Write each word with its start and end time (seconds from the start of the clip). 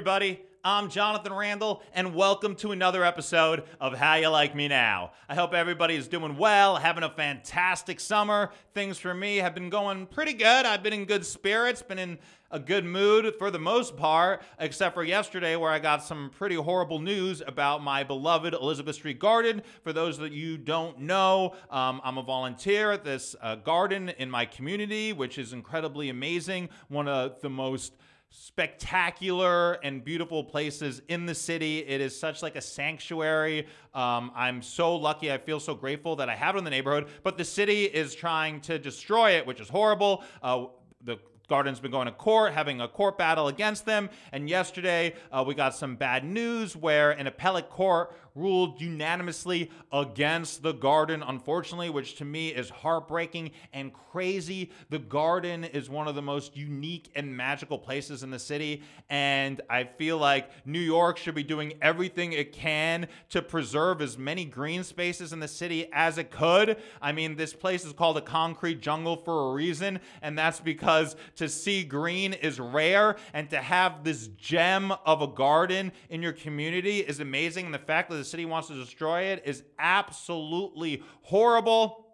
everybody. 0.00 0.40
I'm 0.64 0.88
Jonathan 0.88 1.34
Randall, 1.34 1.82
and 1.92 2.14
welcome 2.14 2.54
to 2.56 2.72
another 2.72 3.04
episode 3.04 3.64
of 3.78 3.92
How 3.92 4.14
You 4.14 4.28
Like 4.28 4.54
Me 4.54 4.66
Now. 4.66 5.12
I 5.28 5.34
hope 5.34 5.52
everybody 5.52 5.94
is 5.94 6.08
doing 6.08 6.38
well, 6.38 6.76
having 6.76 7.02
a 7.02 7.10
fantastic 7.10 8.00
summer. 8.00 8.50
Things 8.72 8.96
for 8.96 9.12
me 9.12 9.36
have 9.36 9.54
been 9.54 9.68
going 9.68 10.06
pretty 10.06 10.32
good. 10.32 10.64
I've 10.64 10.82
been 10.82 10.94
in 10.94 11.04
good 11.04 11.26
spirits, 11.26 11.82
been 11.82 11.98
in 11.98 12.18
a 12.50 12.58
good 12.58 12.86
mood 12.86 13.34
for 13.38 13.50
the 13.50 13.58
most 13.58 13.98
part, 13.98 14.42
except 14.58 14.94
for 14.94 15.04
yesterday 15.04 15.54
where 15.54 15.70
I 15.70 15.78
got 15.78 16.02
some 16.02 16.30
pretty 16.30 16.56
horrible 16.56 16.98
news 16.98 17.42
about 17.46 17.82
my 17.82 18.02
beloved 18.02 18.54
Elizabeth 18.54 18.96
Street 18.96 19.18
Garden. 19.18 19.60
For 19.84 19.92
those 19.92 20.16
that 20.16 20.32
you 20.32 20.56
don't 20.56 21.00
know, 21.00 21.54
um, 21.70 22.00
I'm 22.02 22.16
a 22.16 22.22
volunteer 22.22 22.90
at 22.90 23.04
this 23.04 23.36
uh, 23.42 23.56
garden 23.56 24.08
in 24.08 24.30
my 24.30 24.46
community, 24.46 25.12
which 25.12 25.36
is 25.36 25.52
incredibly 25.52 26.08
amazing. 26.08 26.70
One 26.88 27.06
of 27.06 27.42
the 27.42 27.50
most 27.50 27.92
spectacular 28.30 29.72
and 29.82 30.04
beautiful 30.04 30.44
places 30.44 31.02
in 31.08 31.26
the 31.26 31.34
city. 31.34 31.80
It 31.80 32.00
is 32.00 32.18
such 32.18 32.42
like 32.42 32.54
a 32.54 32.60
sanctuary. 32.60 33.66
Um, 33.92 34.30
I'm 34.36 34.62
so 34.62 34.94
lucky. 34.96 35.32
I 35.32 35.38
feel 35.38 35.58
so 35.58 35.74
grateful 35.74 36.16
that 36.16 36.28
I 36.28 36.36
have 36.36 36.54
it 36.54 36.58
in 36.58 36.64
the 36.64 36.70
neighborhood. 36.70 37.08
But 37.24 37.36
the 37.36 37.44
city 37.44 37.84
is 37.84 38.14
trying 38.14 38.60
to 38.62 38.78
destroy 38.78 39.32
it, 39.32 39.46
which 39.46 39.60
is 39.60 39.68
horrible. 39.68 40.22
Uh, 40.42 40.66
the 41.02 41.18
Garden's 41.48 41.80
been 41.80 41.90
going 41.90 42.06
to 42.06 42.12
court, 42.12 42.52
having 42.52 42.80
a 42.80 42.86
court 42.86 43.18
battle 43.18 43.48
against 43.48 43.84
them. 43.84 44.08
And 44.30 44.48
yesterday, 44.48 45.16
uh, 45.32 45.42
we 45.44 45.54
got 45.56 45.74
some 45.74 45.96
bad 45.96 46.24
news 46.24 46.76
where 46.76 47.10
an 47.10 47.26
appellate 47.26 47.68
court 47.68 48.16
ruled 48.40 48.80
unanimously 48.80 49.70
against 49.92 50.62
the 50.62 50.72
Garden, 50.72 51.22
unfortunately, 51.22 51.90
which 51.90 52.16
to 52.16 52.24
me 52.24 52.48
is 52.48 52.70
heartbreaking 52.70 53.50
and 53.72 53.92
crazy. 53.92 54.70
The 54.88 54.98
Garden 54.98 55.64
is 55.64 55.90
one 55.90 56.08
of 56.08 56.14
the 56.14 56.22
most 56.22 56.56
unique 56.56 57.10
and 57.14 57.36
magical 57.36 57.78
places 57.78 58.22
in 58.22 58.30
the 58.30 58.38
city, 58.38 58.82
and 59.08 59.60
I 59.68 59.84
feel 59.84 60.18
like 60.18 60.50
New 60.64 60.80
York 60.80 61.18
should 61.18 61.34
be 61.34 61.42
doing 61.42 61.74
everything 61.82 62.32
it 62.32 62.52
can 62.52 63.08
to 63.30 63.42
preserve 63.42 64.00
as 64.00 64.16
many 64.16 64.44
green 64.44 64.84
spaces 64.84 65.32
in 65.32 65.40
the 65.40 65.48
city 65.48 65.88
as 65.92 66.18
it 66.18 66.30
could. 66.30 66.78
I 67.02 67.12
mean, 67.12 67.36
this 67.36 67.52
place 67.52 67.84
is 67.84 67.92
called 67.92 68.16
a 68.16 68.22
concrete 68.22 68.80
jungle 68.80 69.16
for 69.16 69.50
a 69.50 69.52
reason, 69.52 70.00
and 70.22 70.38
that's 70.38 70.60
because 70.60 71.16
to 71.36 71.48
see 71.48 71.84
green 71.84 72.32
is 72.32 72.58
rare, 72.58 73.16
and 73.34 73.50
to 73.50 73.58
have 73.58 74.04
this 74.04 74.28
gem 74.28 74.92
of 75.04 75.22
a 75.22 75.26
garden 75.26 75.92
in 76.08 76.22
your 76.22 76.32
community 76.32 76.98
is 77.00 77.20
amazing. 77.20 77.66
And 77.66 77.74
the 77.74 77.78
fact 77.78 78.10
that 78.10 78.16
the 78.16 78.24
city 78.30 78.44
wants 78.44 78.68
to 78.68 78.74
destroy 78.74 79.22
it 79.24 79.42
is 79.44 79.62
absolutely 79.78 81.02
horrible. 81.22 82.06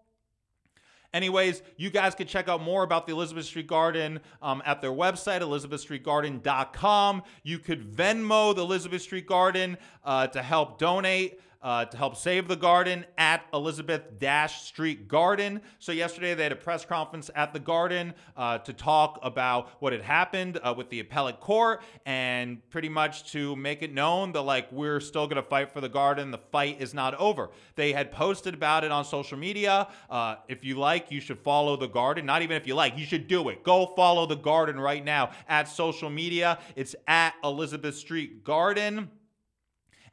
Anyways, 1.15 1.63
you 1.77 1.89
guys 1.89 2.15
can 2.15 2.27
check 2.27 2.49
out 2.49 2.61
more 2.61 2.83
about 2.83 3.07
the 3.07 3.13
Elizabeth 3.13 3.47
Street 3.47 3.67
Garden 3.67 4.21
um, 4.43 4.63
at 4.67 4.83
their 4.83 4.91
website, 4.91 5.41
elizabethstreetgarden.com. 5.41 7.23
You 7.43 7.59
could 7.59 7.91
Venmo 7.91 8.55
the 8.55 8.63
Elizabeth 8.63 9.01
Street 9.01 9.27
Garden 9.27 9.79
uh, 10.05 10.27
to 10.27 10.43
help 10.43 10.79
donate 10.79 11.41
uh, 11.67 11.85
to 11.85 11.97
help 11.97 12.15
save 12.15 12.47
the 12.47 12.55
garden 12.55 13.05
at 13.19 13.45
Elizabeth 13.53 14.21
Dash 14.21 14.63
Street 14.63 15.09
Garden. 15.09 15.61
So, 15.81 15.91
yesterday 15.91 16.33
they 16.35 16.45
had 16.45 16.53
a 16.53 16.57
press 16.57 16.85
conference 16.85 17.29
at 17.35 17.53
the 17.53 17.59
garden 17.59 18.15
uh, 18.37 18.59
to 18.59 18.73
talk 18.73 19.19
about 19.25 19.71
what 19.81 19.93
had 19.93 20.03
happened 20.03 20.61
uh, 20.63 20.73
with 20.77 20.91
the 20.91 21.01
appellate 21.01 21.41
court 21.41 21.83
and 22.07 22.59
pretty 22.71 22.89
much 22.89 23.33
to 23.33 23.57
make 23.57 23.83
it 23.83 23.93
known 23.93 24.31
that, 24.31 24.43
like, 24.43 24.71
we're 24.71 25.01
still 25.01 25.27
going 25.27 25.43
to 25.43 25.49
fight 25.49 25.73
for 25.73 25.81
the 25.81 25.89
garden. 25.89 26.31
The 26.31 26.39
fight 26.39 26.81
is 26.81 26.95
not 26.95 27.17
over. 27.17 27.51
They 27.75 27.93
had 27.93 28.13
posted 28.13 28.55
about 28.55 28.85
it 28.85 28.93
on 28.93 29.05
social 29.05 29.37
media. 29.37 29.89
Uh, 30.09 30.37
if 30.47 30.65
you 30.65 30.79
like, 30.79 31.11
you 31.11 31.21
should 31.21 31.41
follow 31.41 31.77
the 31.77 31.89
garden. 31.89 32.25
Not 32.27 32.43
even 32.43 32.57
if 32.57 32.69
you 32.69 32.77
like, 32.77 32.97
you 32.97 33.05
should 33.05 33.27
do 33.27 33.49
it. 33.49 33.65
Go 33.65 33.93
follow 33.97 34.25
the 34.25 34.37
garden 34.37 34.79
right 34.79 35.05
now 35.05 35.31
at 35.49 35.67
social 35.67 36.11
media. 36.11 36.61
It's 36.77 36.95
at 37.09 37.35
Elizabeth 37.43 37.97
Street 37.97 38.45
Garden. 38.45 39.11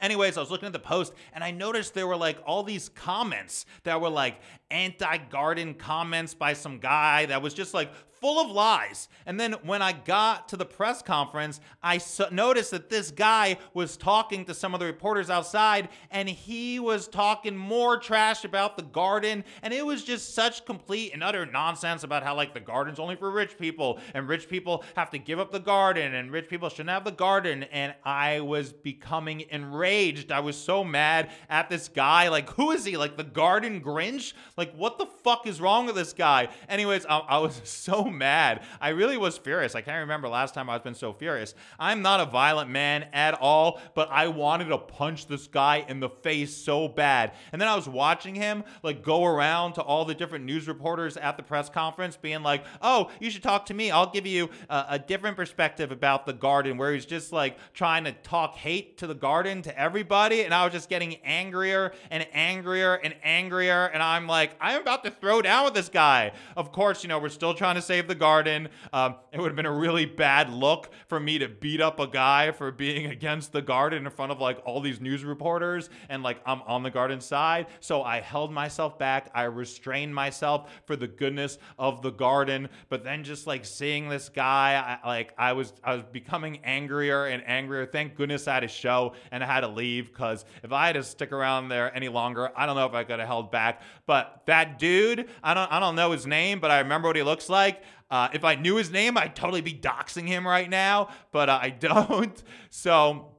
Anyways, 0.02 0.38
I 0.38 0.42
was 0.42 0.52
looking 0.52 0.68
at 0.68 0.74
the 0.74 0.80
post 0.80 1.14
and 1.34 1.44
I 1.44 1.52
noticed 1.52 1.94
there 1.94 2.08
were 2.08 2.18
like 2.18 2.38
all 2.46 2.64
these 2.64 2.90
comments 2.90 3.66
that 3.84 4.00
were 4.02 4.10
like 4.10 4.40
anti 4.72 5.18
garden 5.18 5.74
comments 5.74 6.34
by 6.34 6.54
some 6.54 6.80
guy 6.80 7.26
that 7.28 7.42
was 7.42 7.54
just 7.54 7.74
like 7.74 7.92
full 8.24 8.40
of 8.40 8.50
lies. 8.50 9.10
And 9.26 9.38
then 9.38 9.52
when 9.64 9.82
I 9.82 9.92
got 9.92 10.48
to 10.48 10.56
the 10.56 10.64
press 10.64 11.02
conference, 11.02 11.60
I 11.84 11.98
so- 11.98 12.30
noticed 12.32 12.72
that 12.72 12.90
this 12.90 13.12
guy 13.12 13.58
was 13.74 13.98
talking 13.98 14.46
to 14.46 14.54
some 14.54 14.74
of 14.74 14.80
the 14.80 14.86
reporters 14.86 15.30
outside 15.30 15.90
and 16.10 16.30
he 16.30 16.80
was 16.80 17.10
talking 17.10 17.58
more 17.58 17.98
trash 17.98 18.46
about 18.46 18.78
the 18.78 18.84
garden. 18.84 19.44
And 19.62 19.74
it 19.74 19.86
was 19.86 20.06
just 20.06 20.34
such 20.34 20.64
complete 20.64 21.14
and 21.14 21.22
utter 21.22 21.46
nonsense 21.46 22.06
about 22.06 22.24
how, 22.24 22.34
like, 22.34 22.54
the 22.54 22.62
garden's 22.62 22.98
only 22.98 23.18
for 23.18 23.30
rich 23.30 23.58
people 23.58 24.00
and 24.14 24.30
rich 24.30 24.48
people 24.48 24.86
have 24.96 25.10
to 25.10 25.18
give 25.18 25.38
up 25.38 25.52
the 25.52 25.60
garden 25.60 26.14
and 26.16 26.32
rich 26.32 26.48
people 26.48 26.70
shouldn't 26.70 26.92
have 26.92 27.04
the 27.04 27.12
garden. 27.12 27.64
And 27.64 27.94
I 28.06 28.40
was 28.40 28.72
becoming 28.72 29.42
enraged. 29.50 30.32
I 30.32 30.40
was 30.40 30.56
so 30.56 30.86
mad 30.86 31.30
at 31.50 31.70
this 31.70 31.90
guy. 31.90 32.30
Like, 32.30 32.50
who 32.52 32.72
is 32.72 32.86
he? 32.86 32.96
Like, 32.96 33.18
the 33.18 33.26
garden 33.26 33.82
Grinch? 33.82 34.32
Like, 34.56 34.74
what 34.78 34.98
the 34.98 35.08
fuck 35.08 35.46
is 35.46 35.60
wrong 35.60 35.88
with 35.88 35.96
this 35.96 36.14
guy? 36.14 36.48
Anyways, 36.70 37.06
I, 37.06 37.18
I 37.18 37.38
was 37.40 37.60
so 37.66 38.13
mad. 38.14 38.64
I 38.80 38.90
really 38.90 39.18
was 39.18 39.38
furious. 39.38 39.76
I 39.76 39.82
can't 39.82 40.00
remember 40.00 40.28
last 40.28 40.54
time 40.54 40.70
I've 40.70 40.84
been 40.84 40.96
so 40.96 41.14
furious. 41.14 41.56
I'm 41.80 42.02
not 42.02 42.20
a 42.20 42.26
violent 42.26 42.70
man 42.70 43.08
at 43.14 43.34
all, 43.34 43.82
but 43.96 44.10
I 44.12 44.28
wanted 44.28 44.66
to 44.66 44.78
punch 44.78 45.28
this 45.28 45.48
guy 45.48 45.86
in 45.88 46.00
the 46.00 46.10
face 46.10 46.56
so 46.56 46.88
bad. 46.88 47.34
And 47.52 47.62
then 47.62 47.68
I 47.68 47.76
was 47.76 47.88
watching 47.88 48.36
him 48.36 48.64
like 48.84 49.04
go 49.04 49.26
around 49.26 49.74
to 49.74 49.82
all 49.82 50.06
the 50.06 50.16
different 50.16 50.46
news 50.46 50.68
reporters 50.68 51.18
at 51.18 51.38
the 51.38 51.44
press 51.44 51.70
conference, 51.70 52.18
being 52.18 52.44
like, 52.44 52.64
"Oh, 52.82 53.12
you 53.20 53.30
should 53.30 53.44
talk 53.44 53.66
to 53.68 53.74
me. 53.74 53.92
I'll 53.92 54.12
give 54.12 54.26
you 54.26 54.50
a, 54.70 54.86
a 54.92 55.00
different 55.00 55.36
perspective 55.38 55.92
about 55.92 56.26
the 56.26 56.34
garden." 56.34 56.78
Where 56.78 56.94
he's 56.94 57.06
just 57.06 57.32
like 57.32 57.58
trying 57.74 58.04
to 58.06 58.12
talk 58.12 58.56
hate 58.56 58.98
to 59.00 59.08
the 59.08 59.16
garden 59.16 59.62
to 59.64 59.80
everybody, 59.80 60.44
and 60.44 60.54
I 60.54 60.64
was 60.64 60.74
just 60.74 60.90
getting 60.90 61.16
angrier 61.24 61.94
and 62.12 62.28
angrier 62.34 62.96
and 62.96 63.16
angrier, 63.24 63.86
and 63.86 64.02
I'm 64.02 64.28
like, 64.28 64.56
I'm 64.60 64.82
about 64.82 65.04
to 65.04 65.12
throw 65.12 65.42
down 65.42 65.66
with 65.66 65.74
this 65.74 65.90
guy. 65.90 66.32
Of 66.56 66.72
course, 66.72 67.04
you 67.04 67.10
know 67.10 67.20
we're 67.20 67.30
still 67.30 67.54
trying 67.54 67.76
to 67.76 67.82
save 67.82 68.03
the 68.08 68.16
garden. 68.16 68.70
Um, 68.92 69.16
it 69.32 69.40
would 69.40 69.48
have 69.48 69.56
been 69.56 69.66
a 69.66 69.72
really 69.72 70.06
bad 70.06 70.52
look 70.52 70.92
for 71.08 71.20
me 71.20 71.40
to 71.40 71.48
beat 71.48 71.82
up 71.82 72.00
a 72.00 72.08
guy 72.08 72.52
for 72.52 72.72
being 72.72 73.06
against 73.12 73.52
the 73.52 73.62
garden 73.62 74.06
in 74.06 74.12
front 74.12 74.32
of 74.32 74.40
like 74.40 74.62
all 74.66 74.82
these 74.82 75.00
news 75.00 75.24
reporters 75.24 75.90
and 76.10 76.24
like 76.24 76.42
I'm 76.46 76.62
on 76.64 76.84
the 76.84 76.92
garden 76.92 77.22
side. 77.22 77.68
So 77.80 78.04
I 78.04 78.22
held 78.22 78.52
myself 78.52 78.98
back. 78.98 79.30
I 79.34 79.44
restrained 79.44 80.14
myself 80.14 80.72
for 80.86 80.96
the 80.96 81.08
goodness 81.08 81.58
of 81.80 82.02
the 82.02 82.12
garden. 82.12 82.70
But 82.90 83.04
then 83.04 83.24
just 83.24 83.48
like 83.48 83.66
seeing 83.66 84.10
this 84.10 84.30
guy, 84.30 85.00
I, 85.04 85.08
like 85.08 85.34
I 85.38 85.54
was 85.54 85.74
I 85.84 85.94
was 85.96 86.04
becoming 86.04 86.60
angrier 86.64 87.26
and 87.26 87.44
angrier. 87.48 87.86
Thank 87.86 88.16
goodness 88.16 88.48
I 88.48 88.56
had 88.56 88.64
a 88.64 88.68
show 88.68 89.14
and 89.32 89.44
I 89.44 89.48
had 89.48 89.62
to 89.62 89.68
leave 89.68 90.08
because 90.08 90.46
if 90.64 90.72
I 90.72 90.88
had 90.88 90.94
to 90.94 91.04
stick 91.04 91.32
around 91.32 91.70
there 91.70 91.96
any 91.96 92.10
longer, 92.10 92.52
I 92.56 92.66
don't 92.66 92.76
know 92.76 92.86
if 92.86 92.94
I 92.94 93.04
could 93.04 93.20
have 93.20 93.28
held 93.28 93.52
back. 93.52 93.82
But 94.06 94.44
that 94.46 94.80
dude, 94.80 95.30
I 95.44 95.54
don't 95.54 95.72
I 95.72 95.80
don't 95.80 95.96
know 95.96 96.12
his 96.12 96.28
name, 96.28 96.60
but 96.60 96.72
I 96.72 96.80
remember 96.80 97.10
what 97.10 97.16
he 97.16 97.24
looks 97.24 97.50
like. 97.50 97.84
Uh, 98.14 98.30
if 98.32 98.44
I 98.44 98.54
knew 98.54 98.76
his 98.76 98.92
name, 98.92 99.18
I'd 99.18 99.36
totally 99.36 99.62
be 99.62 99.74
doxing 99.74 100.28
him 100.28 100.46
right 100.46 100.70
now, 100.70 101.10
but 101.32 101.50
uh, 101.50 101.58
I 101.60 101.72
don't. 101.72 102.44
So 102.70 103.38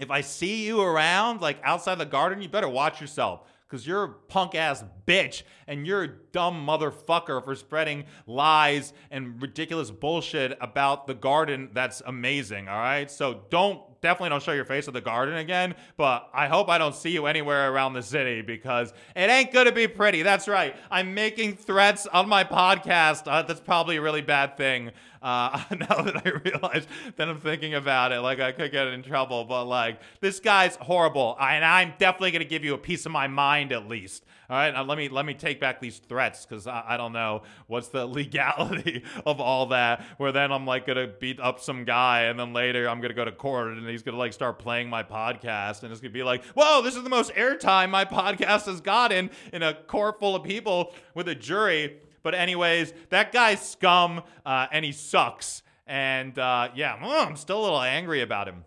if 0.00 0.10
I 0.10 0.20
see 0.22 0.66
you 0.66 0.80
around, 0.80 1.40
like 1.40 1.58
outside 1.62 1.96
the 1.96 2.06
garden, 2.06 2.42
you 2.42 2.48
better 2.48 2.68
watch 2.68 3.00
yourself 3.00 3.42
because 3.68 3.86
you're 3.86 4.02
a 4.02 4.08
punk 4.08 4.56
ass 4.56 4.84
bitch 5.06 5.44
and 5.68 5.86
you're 5.86 6.02
a 6.02 6.08
dumb 6.32 6.66
motherfucker 6.66 7.44
for 7.44 7.54
spreading 7.54 8.04
lies 8.26 8.92
and 9.12 9.40
ridiculous 9.40 9.92
bullshit 9.92 10.58
about 10.60 11.06
the 11.06 11.14
garden 11.14 11.70
that's 11.72 12.02
amazing, 12.04 12.68
all 12.68 12.78
right? 12.78 13.10
So 13.10 13.42
don't 13.50 13.80
definitely 14.02 14.30
don't 14.30 14.42
show 14.42 14.52
your 14.52 14.64
face 14.64 14.88
at 14.88 14.94
the 14.94 15.00
garden 15.00 15.36
again, 15.36 15.74
but 15.96 16.28
I 16.32 16.48
hope 16.48 16.68
I 16.68 16.78
don't 16.78 16.94
see 16.94 17.10
you 17.10 17.26
anywhere 17.26 17.72
around 17.72 17.92
the 17.92 18.02
city 18.02 18.42
because 18.42 18.92
it 19.14 19.30
ain't 19.30 19.52
gonna 19.52 19.72
be 19.72 19.86
pretty. 19.86 20.22
That's 20.22 20.48
right. 20.48 20.74
I'm 20.90 21.14
making 21.14 21.56
threats 21.56 22.06
on 22.06 22.28
my 22.28 22.44
podcast. 22.44 23.22
Uh, 23.26 23.42
that's 23.42 23.60
probably 23.60 23.96
a 23.96 24.02
really 24.02 24.22
bad 24.22 24.56
thing. 24.56 24.90
Uh, 25.22 25.62
now 25.70 26.02
that 26.02 26.26
I 26.26 26.30
realize 26.44 26.86
that 27.16 27.28
I'm 27.28 27.40
thinking 27.40 27.74
about 27.74 28.12
it, 28.12 28.20
like 28.20 28.40
I 28.40 28.52
could 28.52 28.72
get 28.72 28.86
in 28.88 29.02
trouble, 29.02 29.44
but 29.44 29.66
like 29.66 30.00
this 30.20 30.40
guy's 30.40 30.76
horrible, 30.76 31.36
and 31.40 31.64
I'm 31.64 31.94
definitely 31.98 32.30
gonna 32.30 32.44
give 32.44 32.64
you 32.64 32.74
a 32.74 32.78
piece 32.78 33.04
of 33.06 33.12
my 33.12 33.26
mind 33.26 33.72
at 33.72 33.86
least. 33.86 34.24
All 34.48 34.56
right, 34.56 34.72
now 34.72 34.82
let 34.82 34.98
me 34.98 35.08
let 35.08 35.26
me 35.26 35.34
take 35.34 35.60
back 35.60 35.80
these 35.80 35.98
threats 35.98 36.44
because 36.44 36.66
I, 36.66 36.82
I 36.88 36.96
don't 36.96 37.12
know 37.12 37.42
what's 37.66 37.88
the 37.88 38.06
legality 38.20 39.04
of 39.26 39.40
all 39.40 39.66
that. 39.66 40.02
Where 40.16 40.32
then 40.32 40.50
I'm 40.52 40.66
like 40.66 40.86
gonna 40.86 41.06
beat 41.06 41.38
up 41.38 41.60
some 41.60 41.84
guy, 41.84 42.22
and 42.22 42.38
then 42.38 42.52
later 42.52 42.88
I'm 42.88 43.00
gonna 43.00 43.14
go 43.14 43.24
to 43.24 43.32
court, 43.32 43.68
and 43.68 43.86
he's 43.88 44.02
gonna 44.02 44.16
like 44.16 44.32
start 44.32 44.58
playing 44.58 44.88
my 44.88 45.02
podcast, 45.02 45.82
and 45.82 45.92
it's 45.92 46.00
gonna 46.00 46.12
be 46.12 46.22
like, 46.22 46.44
whoa, 46.56 46.82
this 46.82 46.96
is 46.96 47.02
the 47.02 47.10
most 47.10 47.32
airtime 47.34 47.90
my 47.90 48.04
podcast 48.06 48.66
has 48.66 48.80
gotten 48.80 49.30
in 49.52 49.62
a 49.62 49.74
court 49.74 50.18
full 50.18 50.34
of 50.34 50.42
people 50.42 50.94
with 51.14 51.28
a 51.28 51.34
jury. 51.34 51.98
But 52.22 52.34
anyways, 52.34 52.92
that 53.08 53.32
guy's 53.32 53.66
scum, 53.66 54.22
uh, 54.44 54.66
and 54.72 54.84
he 54.84 54.92
sucks. 54.92 55.62
And 55.86 56.38
uh, 56.38 56.68
yeah, 56.74 56.94
I'm 56.94 57.36
still 57.36 57.60
a 57.60 57.64
little 57.64 57.80
angry 57.82 58.22
about 58.22 58.48
him. 58.48 58.64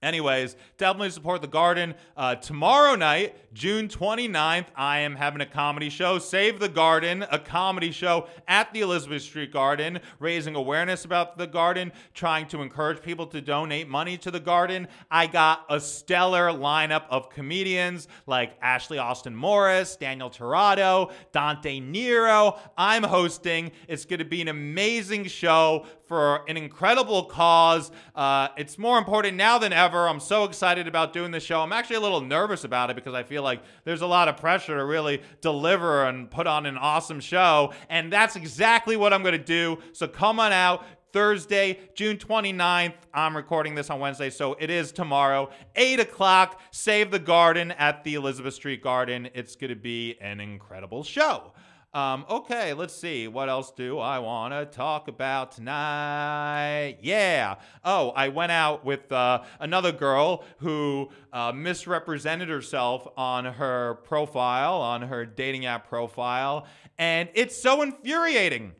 Anyways, 0.00 0.54
definitely 0.76 1.10
support 1.10 1.42
the 1.42 1.48
garden. 1.48 1.92
Uh, 2.16 2.36
tomorrow 2.36 2.94
night, 2.94 3.34
June 3.52 3.88
29th, 3.88 4.66
I 4.76 5.00
am 5.00 5.16
having 5.16 5.40
a 5.40 5.46
comedy 5.46 5.90
show, 5.90 6.20
Save 6.20 6.60
the 6.60 6.68
Garden, 6.68 7.24
a 7.32 7.38
comedy 7.40 7.90
show 7.90 8.28
at 8.46 8.72
the 8.72 8.82
Elizabeth 8.82 9.22
Street 9.22 9.52
Garden, 9.52 9.98
raising 10.20 10.54
awareness 10.54 11.04
about 11.04 11.36
the 11.36 11.48
garden, 11.48 11.90
trying 12.14 12.46
to 12.46 12.62
encourage 12.62 13.02
people 13.02 13.26
to 13.26 13.40
donate 13.40 13.88
money 13.88 14.16
to 14.18 14.30
the 14.30 14.38
garden. 14.38 14.86
I 15.10 15.26
got 15.26 15.64
a 15.68 15.80
stellar 15.80 16.52
lineup 16.52 17.06
of 17.10 17.28
comedians 17.28 18.06
like 18.28 18.52
Ashley 18.62 18.98
Austin 18.98 19.34
Morris, 19.34 19.96
Daniel 19.96 20.30
Torado, 20.30 21.10
Dante 21.32 21.80
Nero. 21.80 22.56
I'm 22.76 23.02
hosting. 23.02 23.72
It's 23.88 24.04
going 24.04 24.20
to 24.20 24.24
be 24.24 24.42
an 24.42 24.48
amazing 24.48 25.24
show 25.24 25.86
for 26.08 26.48
an 26.48 26.56
incredible 26.56 27.24
cause. 27.24 27.90
Uh, 28.14 28.48
it's 28.56 28.78
more 28.78 28.98
important 28.98 29.36
now 29.36 29.58
than 29.58 29.72
ever. 29.72 30.08
I'm 30.08 30.20
so 30.20 30.44
excited 30.44 30.88
about 30.88 31.12
doing 31.12 31.30
the 31.30 31.38
show. 31.38 31.60
I'm 31.60 31.72
actually 31.72 31.96
a 31.96 32.00
little 32.00 32.22
nervous 32.22 32.64
about 32.64 32.90
it 32.90 32.96
because 32.96 33.14
I 33.14 33.22
feel 33.22 33.42
like 33.42 33.62
there's 33.84 34.00
a 34.00 34.06
lot 34.06 34.26
of 34.26 34.38
pressure 34.38 34.76
to 34.76 34.84
really 34.84 35.22
deliver 35.42 36.06
and 36.06 36.30
put 36.30 36.46
on 36.46 36.64
an 36.66 36.78
awesome 36.78 37.20
show. 37.20 37.74
And 37.90 38.10
that's 38.12 38.36
exactly 38.36 38.96
what 38.96 39.12
I'm 39.12 39.22
going 39.22 39.38
to 39.38 39.38
do. 39.38 39.78
So 39.92 40.08
come 40.08 40.40
on 40.40 40.52
out. 40.52 40.84
Thursday, 41.12 41.78
June 41.94 42.18
29th. 42.18 42.94
I'm 43.14 43.34
recording 43.34 43.74
this 43.74 43.88
on 43.88 43.98
Wednesday, 43.98 44.28
so 44.28 44.56
it 44.60 44.68
is 44.68 44.92
tomorrow, 44.92 45.50
8 45.74 46.00
o'clock. 46.00 46.60
Save 46.70 47.10
the 47.10 47.18
Garden 47.18 47.72
at 47.72 48.04
the 48.04 48.14
Elizabeth 48.14 48.54
Street 48.54 48.82
Garden. 48.82 49.28
It's 49.34 49.56
going 49.56 49.70
to 49.70 49.76
be 49.76 50.16
an 50.20 50.38
incredible 50.38 51.02
show. 51.02 51.54
Um, 51.94 52.26
okay, 52.28 52.74
let's 52.74 52.94
see. 52.94 53.28
What 53.28 53.48
else 53.48 53.70
do 53.70 53.98
I 53.98 54.18
want 54.18 54.52
to 54.52 54.66
talk 54.66 55.08
about 55.08 55.52
tonight? 55.52 56.98
Yeah. 57.00 57.54
Oh, 57.82 58.10
I 58.10 58.28
went 58.28 58.52
out 58.52 58.84
with 58.84 59.10
uh, 59.10 59.42
another 59.58 59.90
girl 59.90 60.44
who 60.58 61.08
uh, 61.32 61.52
misrepresented 61.52 62.50
herself 62.50 63.08
on 63.16 63.46
her 63.46 63.94
profile, 64.04 64.74
on 64.82 65.00
her 65.00 65.24
dating 65.24 65.64
app 65.64 65.88
profile, 65.88 66.66
and 66.98 67.30
it's 67.32 67.56
so 67.56 67.80
infuriating. 67.80 68.72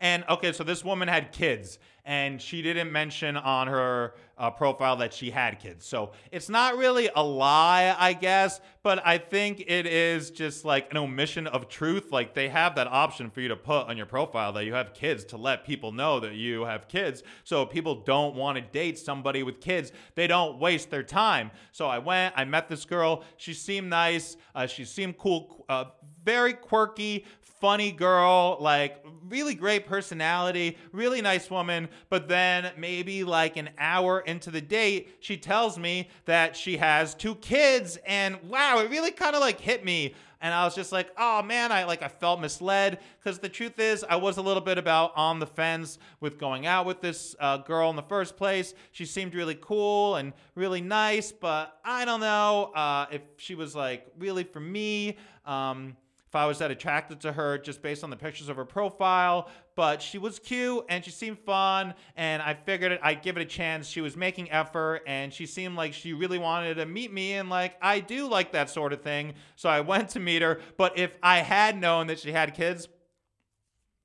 And 0.00 0.24
okay, 0.28 0.52
so 0.52 0.62
this 0.62 0.84
woman 0.84 1.08
had 1.08 1.32
kids, 1.32 1.80
and 2.06 2.40
she 2.40 2.62
didn't 2.62 2.92
mention 2.92 3.36
on 3.36 3.66
her 3.66 4.14
uh, 4.38 4.50
profile 4.50 4.96
that 4.96 5.12
she 5.12 5.30
had 5.30 5.58
kids. 5.58 5.84
So 5.84 6.12
it's 6.30 6.48
not 6.48 6.76
really 6.76 7.10
a 7.14 7.22
lie, 7.22 7.94
I 7.98 8.12
guess, 8.12 8.60
but 8.82 9.04
I 9.04 9.18
think 9.18 9.64
it 9.66 9.86
is 9.86 10.30
just 10.30 10.64
like 10.64 10.90
an 10.92 10.98
omission 10.98 11.46
of 11.48 11.68
truth. 11.68 12.12
Like 12.12 12.34
they 12.34 12.48
have 12.48 12.76
that 12.76 12.86
option 12.86 13.30
for 13.30 13.40
you 13.40 13.48
to 13.48 13.56
put 13.56 13.88
on 13.88 13.96
your 13.96 14.06
profile 14.06 14.52
that 14.52 14.64
you 14.64 14.74
have 14.74 14.94
kids 14.94 15.24
to 15.26 15.36
let 15.36 15.66
people 15.66 15.90
know 15.90 16.20
that 16.20 16.34
you 16.34 16.64
have 16.64 16.86
kids. 16.86 17.24
So 17.44 17.66
people 17.66 18.02
don't 18.02 18.36
want 18.36 18.56
to 18.56 18.62
date 18.62 18.98
somebody 18.98 19.42
with 19.42 19.60
kids, 19.60 19.90
they 20.14 20.26
don't 20.26 20.58
waste 20.58 20.90
their 20.90 21.02
time. 21.02 21.50
So 21.72 21.88
I 21.88 21.98
went, 21.98 22.34
I 22.36 22.44
met 22.44 22.68
this 22.68 22.84
girl. 22.84 23.24
She 23.38 23.52
seemed 23.52 23.90
nice, 23.90 24.36
uh, 24.54 24.66
she 24.66 24.84
seemed 24.84 25.18
cool, 25.18 25.64
uh, 25.68 25.86
very 26.26 26.52
quirky, 26.52 27.24
funny 27.40 27.90
girl, 27.90 28.58
like 28.60 29.02
really 29.28 29.54
great 29.54 29.86
personality, 29.86 30.76
really 30.92 31.22
nice 31.22 31.50
woman. 31.50 31.88
But 32.10 32.28
then 32.28 32.70
maybe 32.76 33.24
like 33.24 33.56
an 33.56 33.70
hour 33.78 34.20
into 34.20 34.50
the 34.50 34.60
date, 34.60 35.16
she 35.20 35.36
tells 35.36 35.78
me 35.78 36.10
that 36.26 36.54
she 36.56 36.76
has 36.76 37.14
two 37.14 37.36
kids. 37.36 37.96
And 38.06 38.36
wow, 38.48 38.80
it 38.80 38.90
really 38.90 39.10
kind 39.10 39.34
of 39.34 39.40
like 39.40 39.60
hit 39.60 39.84
me. 39.84 40.14
And 40.42 40.52
I 40.52 40.64
was 40.64 40.74
just 40.74 40.92
like, 40.92 41.10
oh 41.16 41.42
man, 41.42 41.72
I 41.72 41.84
like 41.84 42.02
I 42.02 42.08
felt 42.08 42.40
misled 42.40 42.98
because 43.18 43.38
the 43.38 43.48
truth 43.48 43.78
is 43.78 44.04
I 44.08 44.16
was 44.16 44.36
a 44.36 44.42
little 44.42 44.60
bit 44.60 44.76
about 44.76 45.12
on 45.16 45.38
the 45.38 45.46
fence 45.46 45.98
with 46.20 46.38
going 46.38 46.66
out 46.66 46.84
with 46.84 47.00
this 47.00 47.34
uh, 47.40 47.56
girl 47.58 47.88
in 47.88 47.96
the 47.96 48.02
first 48.02 48.36
place. 48.36 48.74
She 48.92 49.06
seemed 49.06 49.34
really 49.34 49.58
cool 49.58 50.16
and 50.16 50.34
really 50.54 50.82
nice, 50.82 51.32
but 51.32 51.78
I 51.84 52.04
don't 52.04 52.20
know 52.20 52.70
uh, 52.74 53.06
if 53.10 53.22
she 53.38 53.54
was 53.54 53.74
like 53.74 54.06
really 54.18 54.44
for 54.44 54.60
me. 54.60 55.16
Um, 55.46 55.96
if 56.26 56.34
I 56.34 56.46
was 56.46 56.58
that 56.58 56.70
attracted 56.70 57.20
to 57.20 57.32
her 57.32 57.56
just 57.58 57.82
based 57.82 58.02
on 58.02 58.10
the 58.10 58.16
pictures 58.16 58.48
of 58.48 58.56
her 58.56 58.64
profile. 58.64 59.48
But 59.76 60.02
she 60.02 60.18
was 60.18 60.38
cute 60.38 60.84
and 60.88 61.04
she 61.04 61.10
seemed 61.10 61.38
fun, 61.38 61.94
and 62.16 62.42
I 62.42 62.54
figured 62.54 62.98
I'd 63.02 63.22
give 63.22 63.36
it 63.36 63.42
a 63.42 63.46
chance. 63.46 63.86
She 63.88 64.00
was 64.00 64.16
making 64.16 64.50
effort, 64.50 65.02
and 65.06 65.32
she 65.32 65.46
seemed 65.46 65.76
like 65.76 65.92
she 65.92 66.12
really 66.12 66.38
wanted 66.38 66.74
to 66.74 66.86
meet 66.86 67.12
me, 67.12 67.34
and 67.34 67.48
like 67.48 67.76
I 67.80 68.00
do 68.00 68.28
like 68.28 68.52
that 68.52 68.70
sort 68.70 68.92
of 68.92 69.02
thing. 69.02 69.34
So 69.54 69.68
I 69.68 69.80
went 69.80 70.10
to 70.10 70.20
meet 70.20 70.42
her. 70.42 70.60
But 70.76 70.98
if 70.98 71.12
I 71.22 71.38
had 71.38 71.78
known 71.78 72.06
that 72.08 72.18
she 72.18 72.32
had 72.32 72.54
kids, 72.54 72.88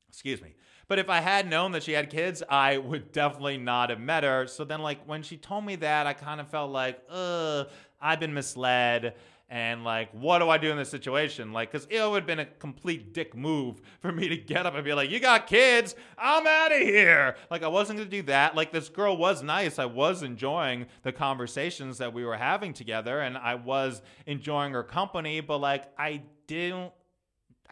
excuse 0.10 0.42
me. 0.42 0.56
But 0.88 1.00
if 1.00 1.10
I 1.10 1.22
had 1.22 1.50
known 1.50 1.72
that 1.72 1.84
she 1.84 1.94
had 1.94 2.10
kids, 2.10 2.44
I 2.50 2.78
would 2.78 3.14
definitely 3.14 3.58
not 3.58 3.92
have 3.92 4.00
met 4.02 4.26
her. 4.26 4.46
So 4.46 4.66
then, 4.66 4.82
like, 4.82 5.08
when 5.08 5.24
she 5.24 5.38
told 5.38 5.64
me 5.64 5.78
that, 5.78 6.06
I 6.06 6.12
kind 6.12 6.42
of 6.42 6.50
felt 6.50 6.70
like, 6.70 7.02
ugh, 7.10 7.70
I've 8.02 8.20
been 8.20 8.34
misled 8.34 9.14
and 9.52 9.84
like 9.84 10.10
what 10.14 10.40
do 10.40 10.50
i 10.50 10.58
do 10.58 10.72
in 10.72 10.78
this 10.78 10.90
situation 10.90 11.52
like 11.52 11.70
because 11.70 11.86
it 11.92 12.02
would 12.10 12.22
have 12.22 12.26
been 12.26 12.40
a 12.40 12.46
complete 12.46 13.14
dick 13.14 13.36
move 13.36 13.82
for 14.00 14.12
me 14.12 14.30
to 14.30 14.38
get 14.38 14.66
up 14.66 14.74
and 14.74 14.84
be 14.86 14.94
like 14.94 15.10
you 15.10 15.20
got 15.20 15.46
kids 15.46 15.94
i'm 16.18 16.48
out 16.48 16.72
of 16.72 16.80
here 16.80 17.36
like 17.52 17.62
i 17.62 17.68
wasn't 17.68 18.00
to 18.00 18.06
do 18.06 18.24
that 18.24 18.56
like 18.56 18.72
this 18.72 18.88
girl 18.88 19.16
was 19.16 19.44
nice 19.44 19.78
i 19.78 19.86
was 19.86 20.24
enjoying 20.24 20.86
the 21.04 21.12
conversations 21.12 21.98
that 21.98 22.14
we 22.14 22.24
were 22.24 22.38
having 22.38 22.74
together 22.74 23.20
and 23.20 23.38
i 23.38 23.54
was 23.54 24.02
enjoying 24.26 24.72
her 24.72 24.84
company 24.84 25.42
but 25.42 25.60
like 25.60 25.84
i 26.00 26.22
didn't 26.48 26.92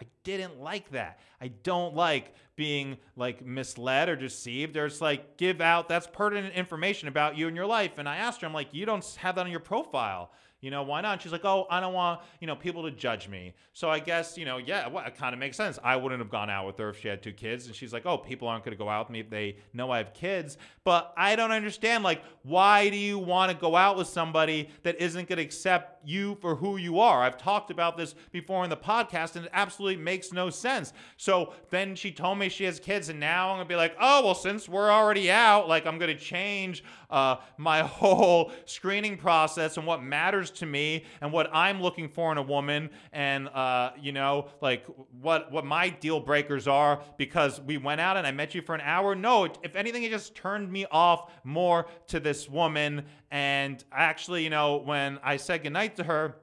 I 0.02 0.06
didn't 0.24 0.62
like 0.62 0.92
that. 0.92 1.20
I 1.42 1.50
don't 1.50 1.94
like 1.94 2.34
being 2.56 2.98
like 3.18 3.46
misled 3.46 4.08
or 4.08 4.16
deceived. 4.16 4.74
There's 4.74 5.02
like 5.02 5.36
give 5.36 5.60
out 5.60 5.90
that's 5.90 6.08
pertinent 6.08 6.56
information 6.56 7.10
about 7.10 7.38
you 7.38 7.48
and 7.48 7.56
your 7.56 7.66
life. 7.66 7.98
And 7.98 8.08
I 8.08 8.16
asked 8.16 8.40
her, 8.40 8.48
I'm 8.48 8.54
like, 8.54 8.74
you 8.74 8.86
don't 8.86 9.04
have 9.20 9.36
that 9.36 9.46
on 9.46 9.52
your 9.52 9.60
profile. 9.60 10.32
You 10.62 10.72
know, 10.72 10.84
why 10.84 11.00
not? 11.00 11.22
She's 11.22 11.32
like, 11.32 11.46
oh, 11.46 11.68
I 11.70 11.80
don't 11.80 11.94
want, 11.94 12.20
you 12.42 12.48
know, 12.48 12.56
people 12.56 12.84
to 12.84 12.92
judge 12.92 13.30
me. 13.30 13.54
So 13.72 13.90
I 13.90 14.00
guess, 14.00 14.38
you 14.38 14.44
know, 14.44 14.58
yeah, 14.58 14.88
well, 14.88 15.06
it 15.06 15.16
kind 15.16 15.34
of 15.34 15.40
makes 15.40 15.56
sense. 15.56 15.80
I 15.82 15.96
wouldn't 15.96 16.20
have 16.20 16.30
gone 16.30 16.50
out 16.50 16.68
with 16.68 16.78
her 16.80 16.90
if 16.90 17.00
she 17.00 17.08
had 17.08 17.24
two 17.24 17.32
kids. 17.32 17.68
And 17.68 17.76
she's 17.76 17.94
like, 17.94 18.06
oh, 18.06 18.18
people 18.18 18.48
aren't 18.48 18.66
going 18.66 18.76
to 18.76 18.78
go 18.78 18.90
out 18.90 19.08
with 19.08 19.14
me 19.14 19.22
if 19.22 19.30
they 19.30 19.56
know 19.74 19.90
I 19.90 20.00
have 20.00 20.14
kids. 20.14 20.58
But 20.84 21.14
I 21.16 21.38
don't 21.38 21.52
understand, 21.52 22.04
like, 22.04 22.24
why 22.44 22.90
do 22.90 22.98
you 22.98 23.18
want 23.18 23.52
to 23.52 23.58
go 23.58 23.78
out 23.78 23.96
with 23.96 24.08
somebody 24.08 24.70
that 24.84 25.00
isn't 25.02 25.30
going 25.30 25.38
to 25.38 25.44
accept 25.44 26.06
you 26.06 26.36
for 26.42 26.56
who 26.56 26.76
you 26.76 27.00
are? 27.00 27.24
I've 27.24 27.38
talked 27.38 27.72
about 27.72 27.96
this 27.96 28.16
before 28.32 28.66
in 28.66 28.70
the 28.70 28.78
podcast, 28.78 29.38
and 29.38 29.46
it 29.46 29.52
absolutely 29.54 30.02
makes 30.04 30.34
no 30.34 30.50
sense. 30.50 30.92
So 31.16 31.54
then 31.70 31.96
she 31.96 32.12
told 32.12 32.38
me 32.38 32.50
she 32.50 32.66
has 32.66 32.82
kids, 32.82 33.08
and 33.08 33.20
now 33.20 33.50
I'm 33.52 33.58
going 33.58 33.68
to 33.68 33.72
be 33.72 33.78
like, 33.78 33.96
oh, 34.00 34.26
well, 34.26 34.36
since 34.36 34.68
we're 34.68 34.92
already 34.92 35.32
out, 35.32 35.70
like, 35.70 35.86
I'm 35.86 36.00
going 36.00 36.16
to 36.16 36.22
change 36.22 36.84
uh, 37.10 37.38
my 37.58 37.82
whole 37.84 38.52
screening 38.66 39.16
process 39.16 39.78
and 39.78 39.86
what 39.86 40.04
matters 40.04 40.49
to 40.52 40.66
me 40.66 41.06
and 41.22 41.32
what 41.32 41.50
I'm 41.54 41.82
looking 41.82 42.10
for 42.10 42.32
in 42.32 42.38
a 42.38 42.42
woman 42.42 42.90
and 43.14 43.48
uh, 43.50 43.92
you 44.00 44.12
know 44.12 44.50
like 44.62 44.86
what 45.22 45.52
what 45.52 45.66
my 45.66 45.90
deal 45.90 46.20
breakers 46.20 46.68
are 46.68 47.02
because 47.18 47.60
we 47.62 47.78
went 47.78 48.02
out 48.02 48.18
and 48.18 48.26
I 48.26 48.32
met 48.32 48.56
you 48.56 48.62
for 48.62 48.76
an 48.76 48.82
hour. 48.82 49.16
No, 49.16 49.46
if 49.64 49.76
anything, 49.76 50.04
it 50.04 50.12
just 50.12 50.36
turned 50.36 50.72
me 50.72 50.86
off 50.92 51.32
more 51.44 51.88
to 52.08 52.20
this 52.20 52.50
woman. 52.50 53.06
And 53.32 53.84
actually, 53.92 54.44
you 54.44 54.50
know, 54.50 54.78
when 54.78 55.20
I 55.24 55.38
said 55.38 55.64
goodnight 55.64 55.96
to 55.98 56.04
her. 56.04 56.36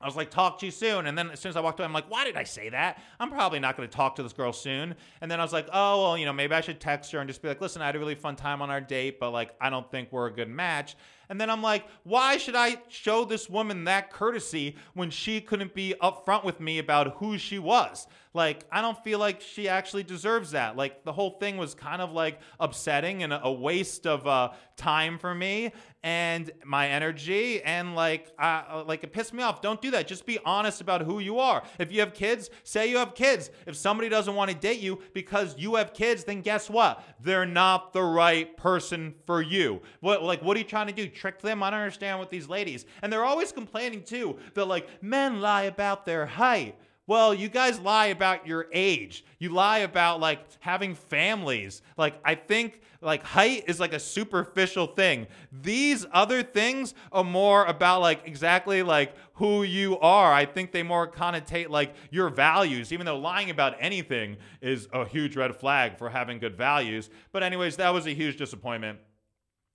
I 0.00 0.06
was 0.06 0.16
like, 0.16 0.30
talk 0.30 0.58
to 0.58 0.66
you 0.66 0.72
soon. 0.72 1.06
And 1.06 1.16
then 1.16 1.30
as 1.30 1.38
soon 1.38 1.50
as 1.50 1.56
I 1.56 1.60
walked 1.60 1.78
away, 1.78 1.86
I'm 1.86 1.92
like, 1.92 2.10
why 2.10 2.24
did 2.24 2.36
I 2.36 2.42
say 2.42 2.68
that? 2.70 3.00
I'm 3.20 3.30
probably 3.30 3.60
not 3.60 3.76
going 3.76 3.88
to 3.88 3.96
talk 3.96 4.16
to 4.16 4.24
this 4.24 4.32
girl 4.32 4.52
soon. 4.52 4.96
And 5.20 5.30
then 5.30 5.38
I 5.38 5.44
was 5.44 5.52
like, 5.52 5.68
oh, 5.72 6.02
well, 6.02 6.18
you 6.18 6.26
know, 6.26 6.32
maybe 6.32 6.54
I 6.54 6.60
should 6.60 6.80
text 6.80 7.12
her 7.12 7.20
and 7.20 7.28
just 7.28 7.40
be 7.40 7.46
like, 7.46 7.60
listen, 7.60 7.80
I 7.82 7.86
had 7.86 7.94
a 7.94 8.00
really 8.00 8.16
fun 8.16 8.34
time 8.34 8.60
on 8.62 8.68
our 8.68 8.80
date, 8.80 9.20
but 9.20 9.30
like, 9.30 9.54
I 9.60 9.70
don't 9.70 9.88
think 9.92 10.10
we're 10.10 10.26
a 10.26 10.32
good 10.32 10.48
match. 10.48 10.96
And 11.32 11.40
then 11.40 11.48
I'm 11.48 11.62
like, 11.62 11.86
why 12.02 12.36
should 12.36 12.54
I 12.54 12.76
show 12.88 13.24
this 13.24 13.48
woman 13.48 13.84
that 13.84 14.10
courtesy 14.12 14.76
when 14.92 15.08
she 15.08 15.40
couldn't 15.40 15.72
be 15.72 15.94
upfront 15.98 16.44
with 16.44 16.60
me 16.60 16.78
about 16.78 17.16
who 17.16 17.38
she 17.38 17.58
was? 17.58 18.06
Like, 18.34 18.64
I 18.72 18.80
don't 18.82 19.02
feel 19.04 19.18
like 19.18 19.40
she 19.40 19.68
actually 19.68 20.02
deserves 20.02 20.50
that. 20.52 20.76
Like, 20.76 21.04
the 21.04 21.12
whole 21.12 21.30
thing 21.38 21.56
was 21.56 21.74
kind 21.74 22.02
of 22.02 22.12
like 22.12 22.40
upsetting 22.58 23.22
and 23.22 23.32
a 23.32 23.52
waste 23.52 24.06
of 24.06 24.26
uh, 24.26 24.50
time 24.76 25.18
for 25.18 25.34
me 25.34 25.72
and 26.02 26.50
my 26.64 26.88
energy. 26.88 27.62
And 27.62 27.94
like, 27.94 28.32
uh, 28.38 28.84
like 28.86 29.04
it 29.04 29.12
pissed 29.12 29.32
me 29.32 29.42
off. 29.42 29.62
Don't 29.62 29.80
do 29.80 29.92
that. 29.92 30.08
Just 30.08 30.26
be 30.26 30.38
honest 30.44 30.80
about 30.80 31.02
who 31.02 31.20
you 31.20 31.38
are. 31.38 31.62
If 31.78 31.92
you 31.92 32.00
have 32.00 32.14
kids, 32.14 32.50
say 32.64 32.90
you 32.90 32.96
have 32.96 33.14
kids. 33.14 33.50
If 33.66 33.76
somebody 33.76 34.08
doesn't 34.08 34.34
want 34.34 34.50
to 34.50 34.56
date 34.56 34.80
you 34.80 35.00
because 35.14 35.54
you 35.56 35.76
have 35.76 35.94
kids, 35.94 36.24
then 36.24 36.40
guess 36.40 36.68
what? 36.68 37.04
They're 37.20 37.46
not 37.46 37.92
the 37.92 38.02
right 38.02 38.56
person 38.56 39.14
for 39.26 39.40
you. 39.40 39.82
What, 40.00 40.22
like, 40.22 40.42
what 40.42 40.56
are 40.56 40.60
you 40.60 40.66
trying 40.66 40.88
to 40.88 40.92
do? 40.92 41.08
trick 41.12 41.40
them. 41.40 41.62
I 41.62 41.70
don't 41.70 41.80
understand 41.80 42.18
what 42.18 42.30
these 42.30 42.48
ladies. 42.48 42.84
And 43.02 43.12
they're 43.12 43.24
always 43.24 43.52
complaining 43.52 44.02
too 44.02 44.38
that 44.54 44.66
like 44.66 44.88
men 45.02 45.40
lie 45.40 45.62
about 45.62 46.04
their 46.04 46.26
height. 46.26 46.76
Well, 47.08 47.34
you 47.34 47.48
guys 47.48 47.80
lie 47.80 48.06
about 48.06 48.46
your 48.46 48.66
age. 48.72 49.24
You 49.38 49.48
lie 49.50 49.78
about 49.78 50.20
like 50.20 50.40
having 50.60 50.94
families. 50.94 51.82
Like 51.96 52.14
I 52.24 52.36
think 52.36 52.80
like 53.00 53.24
height 53.24 53.64
is 53.66 53.80
like 53.80 53.92
a 53.92 53.98
superficial 53.98 54.86
thing. 54.86 55.26
These 55.50 56.06
other 56.12 56.44
things 56.44 56.94
are 57.10 57.24
more 57.24 57.64
about 57.64 58.00
like 58.02 58.22
exactly 58.24 58.84
like 58.84 59.16
who 59.34 59.64
you 59.64 59.98
are. 59.98 60.32
I 60.32 60.46
think 60.46 60.70
they 60.70 60.84
more 60.84 61.10
connotate 61.10 61.68
like 61.70 61.94
your 62.12 62.28
values, 62.28 62.92
even 62.92 63.04
though 63.04 63.18
lying 63.18 63.50
about 63.50 63.74
anything 63.80 64.36
is 64.60 64.86
a 64.92 65.04
huge 65.04 65.36
red 65.36 65.56
flag 65.56 65.98
for 65.98 66.08
having 66.08 66.38
good 66.38 66.56
values. 66.56 67.10
But 67.32 67.42
anyways, 67.42 67.76
that 67.78 67.92
was 67.92 68.06
a 68.06 68.14
huge 68.14 68.36
disappointment. 68.36 69.00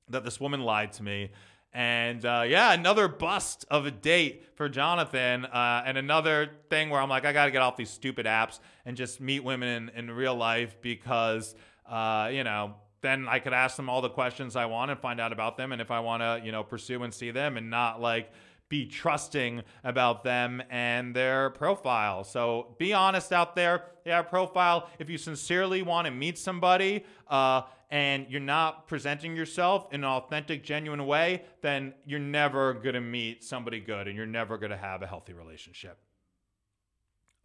that 0.09 0.23
this 0.23 0.39
woman 0.39 0.61
lied 0.61 0.93
to 0.93 1.03
me. 1.03 1.31
And 1.77 2.25
uh, 2.25 2.43
yeah, 2.47 2.73
another 2.73 3.07
bust 3.07 3.63
of 3.69 3.85
a 3.85 3.91
date 3.91 4.43
for 4.55 4.67
Jonathan, 4.67 5.45
uh, 5.45 5.83
and 5.85 5.95
another 5.95 6.49
thing 6.71 6.89
where 6.89 6.99
I'm 6.99 7.07
like, 7.07 7.23
I 7.23 7.33
got 7.33 7.45
to 7.45 7.51
get 7.51 7.61
off 7.61 7.77
these 7.77 7.91
stupid 7.91 8.25
apps 8.25 8.57
and 8.87 8.97
just 8.97 9.21
meet 9.21 9.43
women 9.43 9.91
in, 9.95 10.09
in 10.09 10.09
real 10.09 10.33
life 10.33 10.75
because, 10.81 11.53
uh, 11.87 12.31
you 12.33 12.43
know, 12.43 12.73
then 13.01 13.27
I 13.27 13.37
could 13.37 13.53
ask 13.53 13.75
them 13.75 13.89
all 13.89 14.01
the 14.01 14.09
questions 14.09 14.55
I 14.55 14.65
want 14.65 14.89
and 14.89 14.99
find 14.99 15.19
out 15.19 15.31
about 15.31 15.55
them, 15.55 15.71
and 15.71 15.79
if 15.79 15.91
I 15.91 15.99
want 15.99 16.23
to, 16.23 16.41
you 16.43 16.51
know, 16.51 16.63
pursue 16.63 17.03
and 17.03 17.13
see 17.13 17.29
them, 17.29 17.57
and 17.57 17.69
not 17.69 18.01
like 18.01 18.31
be 18.69 18.87
trusting 18.87 19.61
about 19.83 20.23
them 20.23 20.63
and 20.71 21.15
their 21.15 21.51
profile. 21.51 22.23
So 22.23 22.75
be 22.79 22.91
honest 22.91 23.31
out 23.31 23.55
there. 23.55 23.83
Yeah, 24.03 24.23
profile. 24.23 24.89
If 24.99 25.09
you 25.09 25.17
sincerely 25.17 25.83
want 25.83 26.05
to 26.05 26.11
meet 26.11 26.37
somebody 26.37 27.05
uh, 27.27 27.61
and 27.89 28.25
you're 28.29 28.41
not 28.41 28.87
presenting 28.87 29.35
yourself 29.35 29.87
in 29.91 30.03
an 30.03 30.09
authentic, 30.09 30.63
genuine 30.63 31.05
way, 31.05 31.43
then 31.61 31.93
you're 32.05 32.19
never 32.19 32.73
going 32.73 32.95
to 32.95 33.01
meet 33.01 33.43
somebody 33.43 33.79
good 33.79 34.07
and 34.07 34.17
you're 34.17 34.25
never 34.25 34.57
going 34.57 34.71
to 34.71 34.77
have 34.77 35.01
a 35.01 35.07
healthy 35.07 35.33
relationship. 35.33 35.97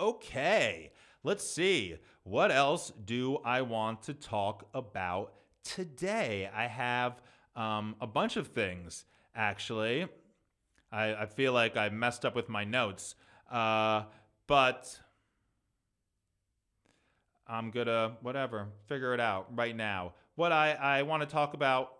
Okay, 0.01 0.93
let's 1.23 1.49
see. 1.49 1.97
What 2.25 2.51
else 2.51 2.93
do 3.05 3.39
I 3.45 3.63
want 3.63 4.03
to 4.05 4.15
talk 4.15 4.69
about 4.75 5.33
today? 5.63 6.51
I 6.53 6.67
have 6.67 7.23
um, 7.55 7.95
a 8.01 8.07
bunch 8.07 8.37
of 8.37 8.49
things 8.49 9.05
actually. 9.35 10.09
I, 10.91 11.15
I 11.15 11.27
feel 11.27 11.53
like 11.53 11.77
I 11.77 11.89
messed 11.89 12.25
up 12.25 12.35
with 12.35 12.49
my 12.49 12.65
notes. 12.65 13.15
Uh, 13.51 14.05
but 14.47 14.99
I'm 17.47 17.71
gonna, 17.71 18.17
whatever, 18.23 18.69
figure 18.87 19.15
it 19.15 19.21
out 19.21 19.47
right 19.57 19.77
now. 19.77 20.15
What 20.43 20.51
I, 20.51 20.73
I 20.73 21.03
want 21.03 21.23
to 21.23 21.29
talk 21.29 21.55
about, 21.55 21.93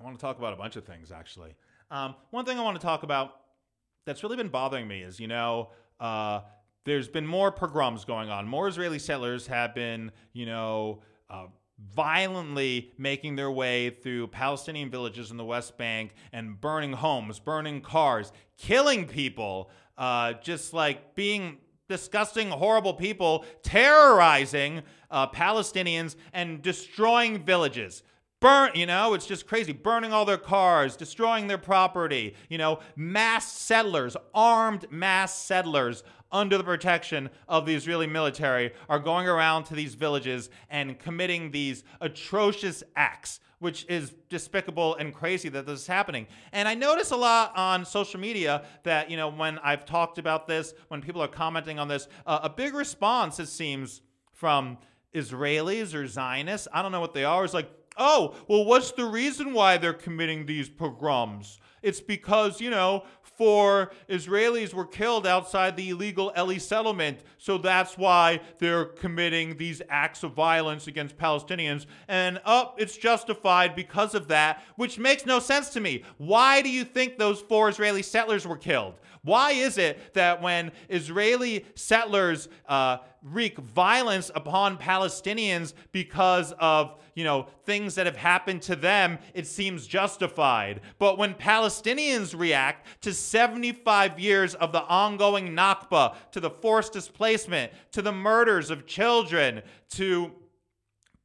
I 0.00 0.02
want 0.02 0.18
to 0.18 0.20
talk 0.20 0.38
about 0.38 0.52
a 0.54 0.56
bunch 0.56 0.74
of 0.74 0.84
things 0.84 1.12
actually. 1.12 1.54
Um, 1.88 2.16
one 2.32 2.44
thing 2.44 2.58
I 2.58 2.62
want 2.62 2.80
to 2.80 2.84
talk 2.84 3.04
about 3.04 3.30
that's 4.06 4.24
really 4.24 4.36
been 4.36 4.48
bothering 4.48 4.88
me 4.88 5.02
is, 5.02 5.20
you 5.20 5.28
know, 5.28 5.70
uh, 6.00 6.40
there's 6.84 7.06
been 7.06 7.24
more 7.24 7.52
pogroms 7.52 8.04
going 8.04 8.28
on. 8.28 8.48
More 8.48 8.66
Israeli 8.66 8.98
settlers 8.98 9.46
have 9.46 9.72
been, 9.72 10.10
you 10.32 10.46
know, 10.46 11.02
uh, 11.30 11.46
violently 11.78 12.90
making 12.98 13.36
their 13.36 13.52
way 13.52 13.90
through 13.90 14.26
Palestinian 14.26 14.90
villages 14.90 15.30
in 15.30 15.36
the 15.36 15.44
West 15.44 15.78
Bank 15.78 16.12
and 16.32 16.60
burning 16.60 16.92
homes, 16.92 17.38
burning 17.38 17.82
cars, 17.82 18.32
killing 18.58 19.04
people, 19.06 19.70
uh, 19.96 20.32
just 20.42 20.74
like 20.74 21.14
being 21.14 21.58
disgusting, 21.88 22.50
horrible 22.50 22.94
people, 22.94 23.44
terrorizing 23.62 24.82
uh, 25.10 25.28
Palestinians 25.28 26.16
and 26.32 26.62
destroying 26.62 27.42
villages. 27.42 28.02
Burn, 28.40 28.72
you 28.74 28.84
know, 28.84 29.14
it's 29.14 29.26
just 29.26 29.46
crazy. 29.46 29.72
Burning 29.72 30.12
all 30.12 30.26
their 30.26 30.36
cars, 30.36 30.94
destroying 30.94 31.46
their 31.46 31.58
property, 31.58 32.34
you 32.50 32.58
know, 32.58 32.80
mass 32.94 33.50
settlers, 33.50 34.14
armed 34.34 34.84
mass 34.90 35.34
settlers 35.34 36.02
under 36.30 36.58
the 36.58 36.64
protection 36.64 37.30
of 37.48 37.64
the 37.64 37.74
Israeli 37.74 38.06
military 38.06 38.72
are 38.88 38.98
going 38.98 39.26
around 39.26 39.64
to 39.64 39.74
these 39.74 39.94
villages 39.94 40.50
and 40.68 40.98
committing 40.98 41.50
these 41.50 41.82
atrocious 42.00 42.82
acts 42.94 43.40
which 43.58 43.86
is 43.88 44.12
despicable 44.28 44.94
and 44.96 45.14
crazy 45.14 45.48
that 45.48 45.66
this 45.66 45.80
is 45.80 45.86
happening. 45.86 46.26
And 46.52 46.68
I 46.68 46.74
notice 46.74 47.10
a 47.10 47.16
lot 47.16 47.56
on 47.56 47.84
social 47.84 48.20
media 48.20 48.64
that, 48.82 49.10
you 49.10 49.16
know, 49.16 49.28
when 49.28 49.58
I've 49.60 49.86
talked 49.86 50.18
about 50.18 50.46
this, 50.46 50.74
when 50.88 51.00
people 51.00 51.22
are 51.22 51.28
commenting 51.28 51.78
on 51.78 51.88
this, 51.88 52.06
uh, 52.26 52.40
a 52.42 52.50
big 52.50 52.74
response, 52.74 53.40
it 53.40 53.46
seems, 53.46 54.02
from 54.30 54.76
Israelis 55.16 55.94
or 55.94 56.06
Zionists, 56.06 56.68
I 56.72 56.82
don't 56.82 56.92
know 56.92 57.00
what 57.00 57.14
they 57.14 57.24
are, 57.24 57.44
is 57.44 57.54
like, 57.54 57.70
oh, 57.96 58.34
well, 58.48 58.64
what's 58.64 58.92
the 58.92 59.06
reason 59.06 59.52
why 59.52 59.78
they're 59.78 59.92
committing 59.92 60.46
these 60.46 60.68
pogroms? 60.68 61.58
It's 61.82 62.00
because, 62.00 62.60
you 62.60 62.70
know, 62.70 63.04
four 63.22 63.92
Israelis 64.08 64.74
were 64.74 64.86
killed 64.86 65.26
outside 65.26 65.76
the 65.76 65.90
illegal 65.90 66.32
Eli 66.36 66.58
settlement. 66.58 67.20
So 67.38 67.58
that's 67.58 67.96
why 67.96 68.40
they're 68.58 68.86
committing 68.86 69.56
these 69.56 69.82
acts 69.88 70.22
of 70.22 70.32
violence 70.32 70.86
against 70.86 71.16
Palestinians. 71.16 71.86
And 72.08 72.40
oh, 72.44 72.74
it's 72.76 72.96
justified 72.96 73.76
because 73.76 74.14
of 74.14 74.28
that, 74.28 74.62
which 74.76 74.98
makes 74.98 75.26
no 75.26 75.38
sense 75.38 75.68
to 75.70 75.80
me. 75.80 76.02
Why 76.18 76.62
do 76.62 76.70
you 76.70 76.84
think 76.84 77.18
those 77.18 77.40
four 77.40 77.68
Israeli 77.68 78.02
settlers 78.02 78.46
were 78.46 78.56
killed? 78.56 78.94
Why 79.26 79.50
is 79.50 79.76
it 79.76 80.14
that 80.14 80.40
when 80.40 80.70
Israeli 80.88 81.66
settlers 81.74 82.48
uh, 82.68 82.98
wreak 83.22 83.58
violence 83.58 84.30
upon 84.36 84.78
Palestinians 84.78 85.74
because 85.90 86.52
of, 86.60 86.94
you 87.16 87.24
know, 87.24 87.48
things 87.64 87.96
that 87.96 88.06
have 88.06 88.16
happened 88.16 88.62
to 88.62 88.76
them, 88.76 89.18
it 89.34 89.48
seems 89.48 89.88
justified. 89.88 90.80
But 91.00 91.18
when 91.18 91.34
Palestinians 91.34 92.38
react 92.38 92.86
to 93.02 93.12
75 93.12 94.20
years 94.20 94.54
of 94.54 94.70
the 94.70 94.84
ongoing 94.84 95.56
Nakba, 95.56 96.14
to 96.30 96.38
the 96.38 96.50
forced 96.50 96.92
displacement, 96.92 97.72
to 97.90 98.02
the 98.02 98.12
murders 98.12 98.70
of 98.70 98.86
children, 98.86 99.62
to 99.90 100.32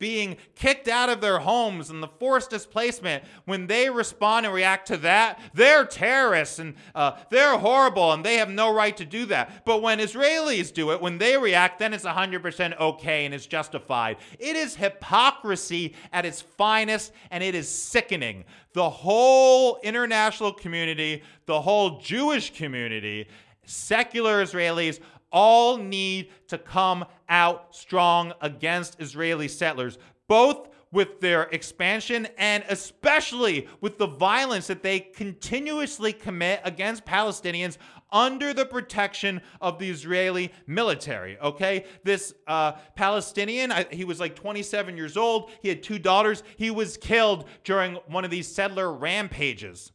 being 0.01 0.36
kicked 0.55 0.88
out 0.88 1.10
of 1.10 1.22
their 1.22 1.38
homes 1.38 1.91
and 1.91 2.01
the 2.01 2.08
forced 2.08 2.50
displacement, 2.50 3.24
when 3.46 3.67
they 3.67 3.88
respond 3.88 4.48
and 4.48 4.53
react 4.53 4.88
to 4.88 4.98
that, 4.98 5.39
they're 5.53 5.86
terrorists 5.86 6.58
and 6.58 6.74
uh, 6.96 7.12
they're 7.29 7.60
horrible 7.60 8.12
and 8.12 8.25
they 8.25 8.38
have 8.38 8.50
no 8.50 8.74
right 8.74 8.98
to 8.98 9.05
do 9.05 9.27
that. 9.27 9.63
But 9.63 9.84
when 9.84 10.00
Israelis 10.00 10.74
do 10.74 10.91
it, 10.91 11.00
when 11.00 11.20
they 11.20 11.38
react, 11.38 11.77
then 11.77 11.93
it's 11.93 12.03
100% 12.03 12.79
okay 12.79 13.25
and 13.25 13.34
it's 13.34 13.46
justified. 13.46 14.17
It 14.39 14.55
is 14.55 14.75
hypocrisy 14.75 15.93
at 16.12 16.25
its 16.25 16.41
finest 16.41 17.13
and 17.29 17.43
it 17.43 17.53
is 17.53 17.70
sickening. 17.70 18.43
The 18.74 18.89
whole 18.89 19.79
international 19.84 20.51
community, 20.51 21.22
the 21.46 21.62
whole 21.62 22.00
Jewish 22.00 22.51
community, 22.55 23.27
secular 23.65 24.43
Israelis 24.43 25.00
all 25.31 25.77
need 25.77 26.29
to 26.47 26.57
come 26.57 27.05
out 27.29 27.75
strong 27.75 28.33
against 28.41 29.00
Israeli 29.00 29.47
settlers, 29.47 29.97
both 30.27 30.69
with 30.91 31.21
their 31.21 31.43
expansion 31.43 32.27
and 32.38 32.63
especially 32.69 33.67
with 33.79 33.97
the 33.97 34.07
violence 34.07 34.67
that 34.67 34.83
they 34.83 35.00
continuously 35.00 36.11
commit 36.11 36.59
against 36.65 37.05
Palestinians 37.05 37.77
under 38.11 38.53
the 38.53 38.65
protection 38.65 39.41
of 39.61 39.79
the 39.79 39.89
Israeli 39.89 40.51
military. 40.67 41.39
Okay, 41.39 41.85
this 42.03 42.33
uh, 42.45 42.73
Palestinian, 42.95 43.71
I, 43.71 43.85
he 43.89 44.03
was 44.03 44.19
like 44.19 44.35
27 44.35 44.97
years 44.97 45.15
old. 45.15 45.51
He 45.61 45.69
had 45.69 45.81
two 45.81 45.97
daughters. 45.97 46.43
He 46.57 46.71
was 46.71 46.97
killed 46.97 47.45
during 47.63 47.95
one 48.07 48.25
of 48.25 48.31
these 48.31 48.53
settler 48.53 48.91
rampages. 48.91 49.93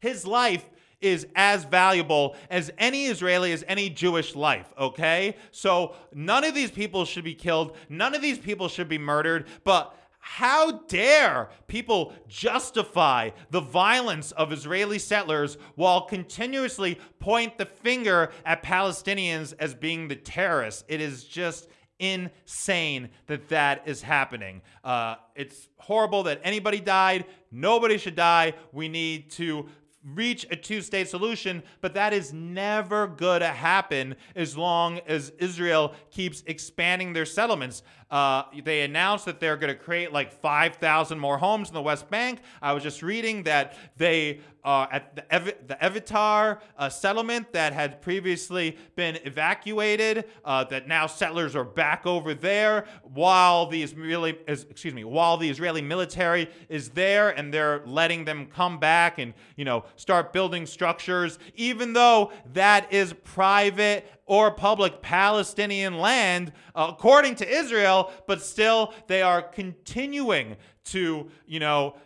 His 0.00 0.26
life 0.26 0.64
is 1.04 1.26
as 1.36 1.64
valuable 1.64 2.34
as 2.50 2.70
any 2.78 3.06
Israeli, 3.06 3.52
as 3.52 3.62
any 3.68 3.90
Jewish 3.90 4.34
life, 4.34 4.72
okay? 4.78 5.36
So 5.50 5.94
none 6.14 6.44
of 6.44 6.54
these 6.54 6.70
people 6.70 7.04
should 7.04 7.24
be 7.24 7.34
killed. 7.34 7.76
None 7.88 8.14
of 8.14 8.22
these 8.22 8.38
people 8.38 8.68
should 8.68 8.88
be 8.88 8.98
murdered. 8.98 9.46
But 9.64 9.94
how 10.18 10.78
dare 10.88 11.50
people 11.66 12.14
justify 12.26 13.30
the 13.50 13.60
violence 13.60 14.32
of 14.32 14.52
Israeli 14.52 14.98
settlers 14.98 15.58
while 15.74 16.06
continuously 16.06 16.98
point 17.18 17.58
the 17.58 17.66
finger 17.66 18.32
at 18.46 18.62
Palestinians 18.62 19.52
as 19.58 19.74
being 19.74 20.08
the 20.08 20.16
terrorists? 20.16 20.82
It 20.88 21.02
is 21.02 21.24
just 21.24 21.68
insane 21.98 23.10
that 23.26 23.48
that 23.50 23.82
is 23.86 24.00
happening. 24.00 24.62
Uh, 24.82 25.16
it's 25.36 25.68
horrible 25.76 26.22
that 26.24 26.40
anybody 26.42 26.80
died. 26.80 27.26
Nobody 27.52 27.98
should 27.98 28.16
die. 28.16 28.54
We 28.72 28.88
need 28.88 29.30
to 29.32 29.68
reach 30.04 30.46
a 30.50 30.56
two 30.56 30.82
state 30.82 31.08
solution, 31.08 31.62
but 31.80 31.94
that 31.94 32.12
is 32.12 32.32
never 32.32 33.06
going 33.06 33.40
to 33.40 33.48
happen 33.48 34.16
as 34.36 34.56
long 34.56 35.00
as 35.06 35.30
Israel 35.38 35.94
keeps 36.10 36.42
expanding 36.46 37.12
their 37.12 37.26
settlements. 37.26 37.82
Uh, 38.14 38.44
they 38.62 38.82
announced 38.82 39.24
that 39.24 39.40
they're 39.40 39.56
going 39.56 39.76
to 39.76 39.78
create 39.78 40.12
like 40.12 40.30
5,000 40.30 41.18
more 41.18 41.36
homes 41.36 41.66
in 41.66 41.74
the 41.74 41.82
West 41.82 42.08
Bank. 42.08 42.38
I 42.62 42.72
was 42.72 42.84
just 42.84 43.02
reading 43.02 43.42
that 43.42 43.76
they 43.96 44.38
uh, 44.64 44.86
at 44.90 45.16
the, 45.16 45.34
Ev- 45.34 45.54
the 45.66 45.74
Evyatar 45.74 46.60
uh, 46.78 46.88
settlement 46.88 47.52
that 47.52 47.72
had 47.72 48.00
previously 48.00 48.78
been 48.96 49.18
evacuated, 49.24 50.24
uh, 50.44 50.64
that 50.64 50.88
now 50.88 51.06
settlers 51.06 51.54
are 51.54 51.64
back 51.64 52.06
over 52.06 52.34
there 52.34 52.86
while 53.02 53.66
the 53.66 53.82
Israeli, 53.82 54.38
excuse 54.46 54.94
me, 54.94 55.04
while 55.04 55.36
the 55.36 55.50
Israeli 55.50 55.82
military 55.82 56.48
is 56.68 56.90
there 56.90 57.30
and 57.30 57.52
they're 57.52 57.82
letting 57.84 58.24
them 58.24 58.46
come 58.46 58.78
back 58.78 59.18
and 59.18 59.34
you 59.56 59.64
know 59.64 59.84
start 59.96 60.32
building 60.32 60.66
structures, 60.66 61.38
even 61.56 61.92
though 61.92 62.32
that 62.54 62.90
is 62.92 63.12
private 63.24 64.08
or 64.26 64.50
public 64.50 65.02
Palestinian 65.02 65.98
land, 65.98 66.52
according 66.74 67.34
to 67.36 67.48
Israel, 67.48 68.10
but 68.26 68.42
still 68.42 68.94
they 69.06 69.22
are 69.22 69.42
continuing 69.42 70.56
to, 70.84 71.28
you 71.46 71.60
know, 71.60 71.96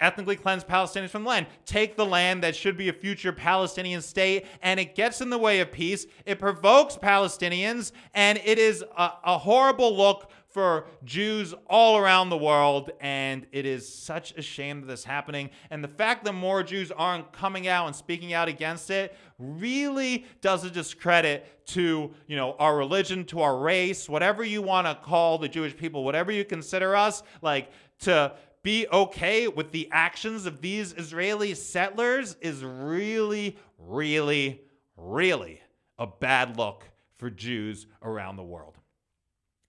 ethnically 0.00 0.34
cleanse 0.34 0.64
Palestinians 0.64 1.10
from 1.10 1.22
the 1.22 1.28
land. 1.28 1.46
Take 1.64 1.96
the 1.96 2.04
land 2.04 2.42
that 2.42 2.56
should 2.56 2.76
be 2.76 2.88
a 2.88 2.92
future 2.92 3.32
Palestinian 3.32 4.02
state, 4.02 4.46
and 4.60 4.80
it 4.80 4.94
gets 4.96 5.20
in 5.20 5.30
the 5.30 5.38
way 5.38 5.60
of 5.60 5.70
peace. 5.70 6.06
It 6.26 6.40
provokes 6.40 6.96
Palestinians, 6.96 7.92
and 8.12 8.40
it 8.44 8.58
is 8.58 8.82
a, 8.96 9.12
a 9.24 9.38
horrible 9.38 9.96
look 9.96 10.30
for 10.52 10.86
Jews 11.04 11.54
all 11.68 11.96
around 11.96 12.30
the 12.30 12.36
world, 12.36 12.90
and 13.00 13.46
it 13.52 13.66
is 13.66 13.92
such 13.92 14.34
a 14.36 14.42
shame 14.42 14.80
that 14.80 14.86
this 14.86 15.00
is 15.00 15.04
happening. 15.04 15.50
And 15.70 15.82
the 15.82 15.88
fact 15.88 16.24
that 16.24 16.32
more 16.32 16.62
Jews 16.62 16.92
aren't 16.92 17.32
coming 17.32 17.68
out 17.68 17.86
and 17.86 17.96
speaking 17.96 18.32
out 18.32 18.48
against 18.48 18.90
it 18.90 19.16
really 19.38 20.26
does 20.40 20.64
a 20.64 20.70
discredit 20.70 21.66
to 21.66 22.12
you 22.26 22.36
know 22.36 22.54
our 22.58 22.76
religion, 22.76 23.24
to 23.26 23.40
our 23.40 23.56
race, 23.56 24.08
whatever 24.08 24.44
you 24.44 24.62
want 24.62 24.86
to 24.86 24.94
call 24.94 25.38
the 25.38 25.48
Jewish 25.48 25.76
people, 25.76 26.04
whatever 26.04 26.30
you 26.30 26.44
consider 26.44 26.94
us, 26.94 27.22
like 27.40 27.70
to 28.00 28.32
be 28.62 28.86
okay 28.92 29.48
with 29.48 29.72
the 29.72 29.88
actions 29.90 30.46
of 30.46 30.60
these 30.60 30.94
Israeli 30.96 31.54
settlers 31.54 32.36
is 32.40 32.62
really, 32.64 33.56
really, 33.78 34.60
really 34.96 35.60
a 35.98 36.06
bad 36.06 36.56
look 36.56 36.88
for 37.16 37.28
Jews 37.30 37.86
around 38.02 38.36
the 38.36 38.44
world. 38.44 38.78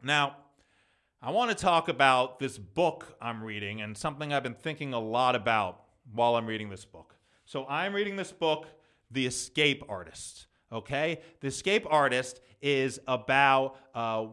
Now, 0.01 0.37
I 1.25 1.31
want 1.31 1.51
to 1.51 1.55
talk 1.55 1.87
about 1.87 2.37
this 2.37 2.57
book 2.57 3.15
I'm 3.21 3.41
reading 3.41 3.79
and 3.79 3.97
something 3.97 4.33
I've 4.33 4.43
been 4.43 4.53
thinking 4.53 4.93
a 4.93 4.99
lot 4.99 5.37
about 5.37 5.83
while 6.11 6.35
I'm 6.35 6.45
reading 6.45 6.69
this 6.69 6.83
book. 6.83 7.15
So, 7.45 7.65
I'm 7.67 7.93
reading 7.93 8.17
this 8.17 8.33
book, 8.33 8.67
The 9.09 9.25
Escape 9.25 9.83
Artist. 9.87 10.47
Okay? 10.69 11.21
The 11.39 11.47
Escape 11.47 11.87
Artist 11.89 12.41
is 12.61 12.99
about 13.07 13.77
uh, 13.95 14.25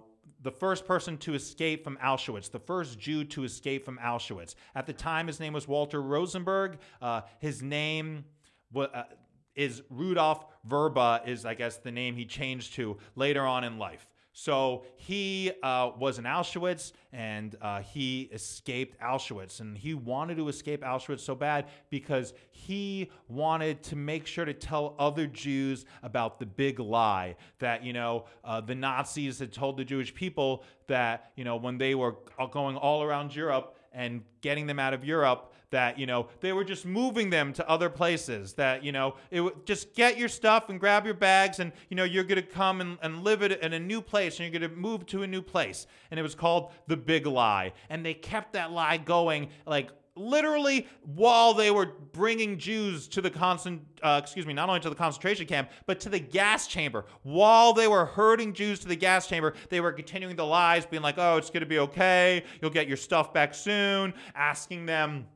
the 0.43 0.51
first 0.51 0.85
person 0.85 1.17
to 1.19 1.35
escape 1.35 1.85
from 1.85 1.97
Auschwitz, 1.99 2.51
the 2.51 2.59
first 2.59 2.99
Jew 2.99 3.23
to 3.23 3.45
escape 3.45 3.85
from 3.85 3.97
Auschwitz. 3.99 4.57
At 4.75 4.87
the 4.87 4.93
time, 4.93 5.29
his 5.29 5.39
name 5.39 5.53
was 5.53 5.69
Walter 5.69 6.03
Rosenberg. 6.03 6.79
Uh, 7.01 7.21
his 7.39 7.63
name 7.63 8.25
uh, 8.75 9.05
is 9.55 9.83
Rudolf 9.91 10.45
Vrba, 10.69 11.29
is 11.29 11.45
I 11.45 11.55
guess 11.55 11.77
the 11.77 11.93
name 11.93 12.17
he 12.17 12.25
changed 12.25 12.75
to 12.75 12.97
later 13.15 13.47
on 13.47 13.63
in 13.63 13.79
life. 13.79 14.10
So 14.33 14.85
he 14.97 15.53
uh, 15.63 15.91
was 15.99 16.19
in 16.19 16.25
Auschwitz 16.25 16.93
and 17.13 17.57
uh, 17.61 17.81
he 17.81 18.23
escaped 18.33 19.01
Auschwitz. 19.01 19.61
And 19.61 19.77
he 19.77 19.95
wanted 19.95 20.37
to 20.37 20.49
escape 20.49 20.83
Auschwitz 20.83 21.21
so 21.21 21.35
bad 21.35 21.67
because 21.91 22.33
he 22.51 23.11
wanted 23.29 23.83
to 23.85 23.97
make 23.97 24.27
sure 24.27 24.45
to 24.45 24.55
tell 24.55 24.95
other 24.99 25.27
Jews 25.27 25.85
about 26.03 26.39
the 26.39 26.47
big 26.47 26.79
lie 26.79 27.37
that, 27.59 27.85
you 27.85 27.93
know, 27.93 28.27
uh, 28.45 28.61
the 28.61 28.75
Nazis 28.75 29.41
had 29.41 29.53
told 29.53 29.77
the 29.77 29.85
Jewish 29.85 30.15
people 30.15 30.65
that, 30.87 31.33
you 31.37 31.45
know, 31.45 31.57
when 31.57 31.79
they 31.79 31.95
were 31.95 32.17
going 32.53 32.77
all 32.77 33.03
around 33.03 33.35
Europe 33.35 33.77
and 33.93 34.23
getting 34.41 34.67
them 34.67 34.79
out 34.79 34.95
of 34.95 35.05
Europe, 35.05 35.53
that 35.71 35.99
you 35.99 36.07
know 36.07 36.29
they 36.41 36.53
were 36.53 36.65
just 36.65 36.85
moving 36.85 37.31
them 37.31 37.53
to 37.53 37.69
other 37.69 37.89
places 37.89 38.53
that 38.55 38.85
you 38.85 38.93
know 38.93 39.15
it 39.31 39.41
would 39.41 39.65
just 39.67 39.95
get 39.95 40.19
your 40.19 40.29
stuff 40.29 40.69
and 40.69 40.81
grab 40.81 41.05
your 41.05 41.15
bags 41.15 41.59
and 41.59 41.73
you 41.89 41.97
know 41.97 42.05
you're 42.05 42.25
going 42.25 42.41
to 42.41 42.43
come 42.43 42.81
and, 42.81 42.99
and 43.03 43.23
live 43.23 43.43
it 43.43 43.61
in 43.61 43.73
a 43.73 43.79
new 43.79 44.01
place 44.01 44.39
and 44.39 44.51
you're 44.51 44.61
going 44.61 44.71
to 44.71 44.77
move 44.77 45.07
to 45.07 45.23
a 45.23 45.27
new 45.27 45.43
place 45.43 45.87
and 46.11 46.19
it 46.19 46.23
was 46.23 46.35
called 46.35 46.73
the 46.87 46.97
big 46.97 47.27
lie 47.27 47.73
and 47.89 48.05
they 48.05 48.15
kept 48.15 48.53
that 48.53 48.73
lie 48.73 48.97
going 48.97 49.49
like 49.67 49.91
literally 50.17 50.87
while 51.15 51.55
they 51.55 51.71
were 51.71 51.87
bringing 52.13 52.59
Jews 52.59 53.09
to 53.09 53.21
the 53.21 53.31
constant, 53.31 53.83
uh, 54.03 54.21
excuse 54.23 54.47
me, 54.47 54.53
not 54.53 54.69
only 54.69 54.81
to 54.81 54.91
the 54.91 54.95
concentration 54.95 55.47
camp, 55.47 55.71
but 55.87 56.01
to 56.01 56.09
the 56.09 56.19
gas 56.19 56.67
chamber. 56.67 57.07
While 57.23 57.73
they 57.73 57.89
were 57.89 58.05
herding 58.05 58.53
Jews 58.53 58.81
to 58.81 58.89
the 58.89 58.97
gas 58.97 59.27
chamber, 59.27 59.55
they 59.69 59.81
were 59.81 59.93
continuing 59.93 60.37
the 60.37 60.45
lies, 60.45 60.85
being 60.85 61.03
like, 61.03 61.17
"Oh, 61.19 61.37
it's 61.37 61.51
going 61.51 61.61
to 61.61 61.67
be 61.67 61.79
okay. 61.79 62.45
You'll 62.61 62.71
get 62.71 62.89
your 62.89 62.97
stuff 62.97 63.33
back 63.33 63.55
soon." 63.55 64.13
Asking 64.35 64.87
them 64.87 65.27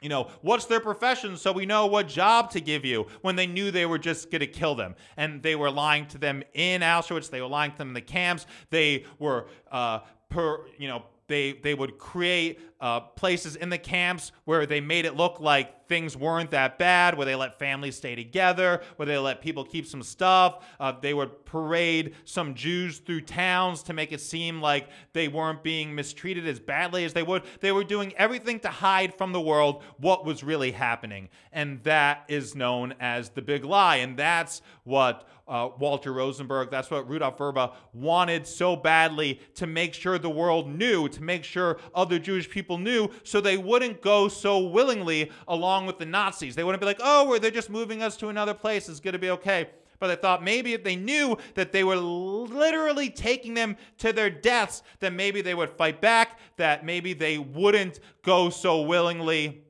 you 0.00 0.08
know, 0.08 0.28
what's 0.42 0.66
their 0.66 0.80
profession 0.80 1.36
so 1.36 1.52
we 1.52 1.66
know 1.66 1.86
what 1.86 2.08
job 2.08 2.50
to 2.50 2.60
give 2.60 2.84
you 2.84 3.06
when 3.22 3.36
they 3.36 3.46
knew 3.46 3.70
they 3.70 3.86
were 3.86 3.98
just 3.98 4.30
going 4.30 4.40
to 4.40 4.46
kill 4.46 4.74
them. 4.74 4.94
And 5.16 5.42
they 5.42 5.56
were 5.56 5.70
lying 5.70 6.06
to 6.08 6.18
them 6.18 6.42
in 6.54 6.82
Auschwitz, 6.82 7.30
they 7.30 7.40
were 7.40 7.48
lying 7.48 7.72
to 7.72 7.78
them 7.78 7.88
in 7.88 7.94
the 7.94 8.00
camps, 8.00 8.46
they 8.70 9.04
were, 9.18 9.48
uh, 9.70 10.00
per, 10.28 10.66
you 10.78 10.88
know, 10.88 11.02
they, 11.26 11.52
they 11.52 11.74
would 11.74 11.98
create 11.98 12.58
uh, 12.80 13.00
places 13.00 13.56
in 13.56 13.70
the 13.70 13.78
camps 13.78 14.32
where 14.44 14.66
they 14.66 14.80
made 14.80 15.04
it 15.04 15.16
look 15.16 15.40
like 15.40 15.88
things 15.88 16.16
weren't 16.16 16.50
that 16.50 16.78
bad, 16.78 17.16
where 17.16 17.24
they 17.24 17.34
let 17.34 17.58
families 17.58 17.96
stay 17.96 18.14
together, 18.14 18.82
where 18.96 19.06
they 19.06 19.16
let 19.18 19.40
people 19.40 19.64
keep 19.64 19.86
some 19.86 20.02
stuff. 20.02 20.64
Uh, 20.78 20.92
they 21.00 21.14
would 21.14 21.44
parade 21.44 22.14
some 22.24 22.54
Jews 22.54 22.98
through 22.98 23.22
towns 23.22 23.82
to 23.84 23.92
make 23.92 24.12
it 24.12 24.20
seem 24.20 24.60
like 24.60 24.88
they 25.14 25.28
weren't 25.28 25.62
being 25.62 25.94
mistreated 25.94 26.46
as 26.46 26.60
badly 26.60 27.04
as 27.04 27.14
they 27.14 27.22
would. 27.22 27.42
They 27.60 27.72
were 27.72 27.84
doing 27.84 28.12
everything 28.16 28.60
to 28.60 28.68
hide 28.68 29.14
from 29.14 29.32
the 29.32 29.40
world 29.40 29.82
what 29.96 30.24
was 30.24 30.44
really 30.44 30.72
happening. 30.72 31.30
And 31.52 31.82
that 31.84 32.24
is 32.28 32.54
known 32.54 32.94
as 33.00 33.30
the 33.30 33.42
big 33.42 33.64
lie. 33.64 33.96
And 33.96 34.16
that's 34.16 34.60
what 34.84 35.26
uh, 35.48 35.70
Walter 35.78 36.12
Rosenberg, 36.12 36.70
that's 36.70 36.90
what 36.90 37.08
Rudolf 37.08 37.38
Vrba 37.38 37.72
wanted 37.94 38.46
so 38.46 38.76
badly 38.76 39.40
to 39.54 39.66
make 39.66 39.94
sure 39.94 40.18
the 40.18 40.28
world 40.28 40.68
knew, 40.68 41.08
to 41.08 41.22
make 41.22 41.42
sure 41.42 41.78
other 41.94 42.18
Jewish 42.18 42.50
people 42.50 42.67
knew, 42.76 43.08
so 43.22 43.40
they 43.40 43.56
wouldn't 43.56 44.02
go 44.02 44.28
so 44.28 44.58
willingly 44.58 45.30
along 45.46 45.86
with 45.86 45.98
the 45.98 46.04
Nazis. 46.04 46.54
They 46.54 46.64
wouldn't 46.64 46.80
be 46.80 46.86
like, 46.86 47.00
oh, 47.02 47.38
they're 47.38 47.50
just 47.50 47.70
moving 47.70 48.02
us 48.02 48.16
to 48.18 48.28
another 48.28 48.52
place. 48.52 48.88
It's 48.88 49.00
going 49.00 49.12
to 49.12 49.18
be 49.18 49.30
okay. 49.30 49.70
But 50.00 50.08
they 50.08 50.16
thought 50.16 50.44
maybe 50.44 50.74
if 50.74 50.84
they 50.84 50.96
knew 50.96 51.38
that 51.54 51.72
they 51.72 51.82
were 51.82 51.96
literally 51.96 53.10
taking 53.10 53.54
them 53.54 53.76
to 53.98 54.12
their 54.12 54.30
deaths, 54.30 54.82
then 55.00 55.16
maybe 55.16 55.40
they 55.40 55.54
would 55.54 55.70
fight 55.70 56.00
back, 56.00 56.38
that 56.56 56.84
maybe 56.84 57.14
they 57.14 57.38
wouldn't 57.38 57.98
go 58.22 58.50
so 58.50 58.82
willingly, 58.82 59.64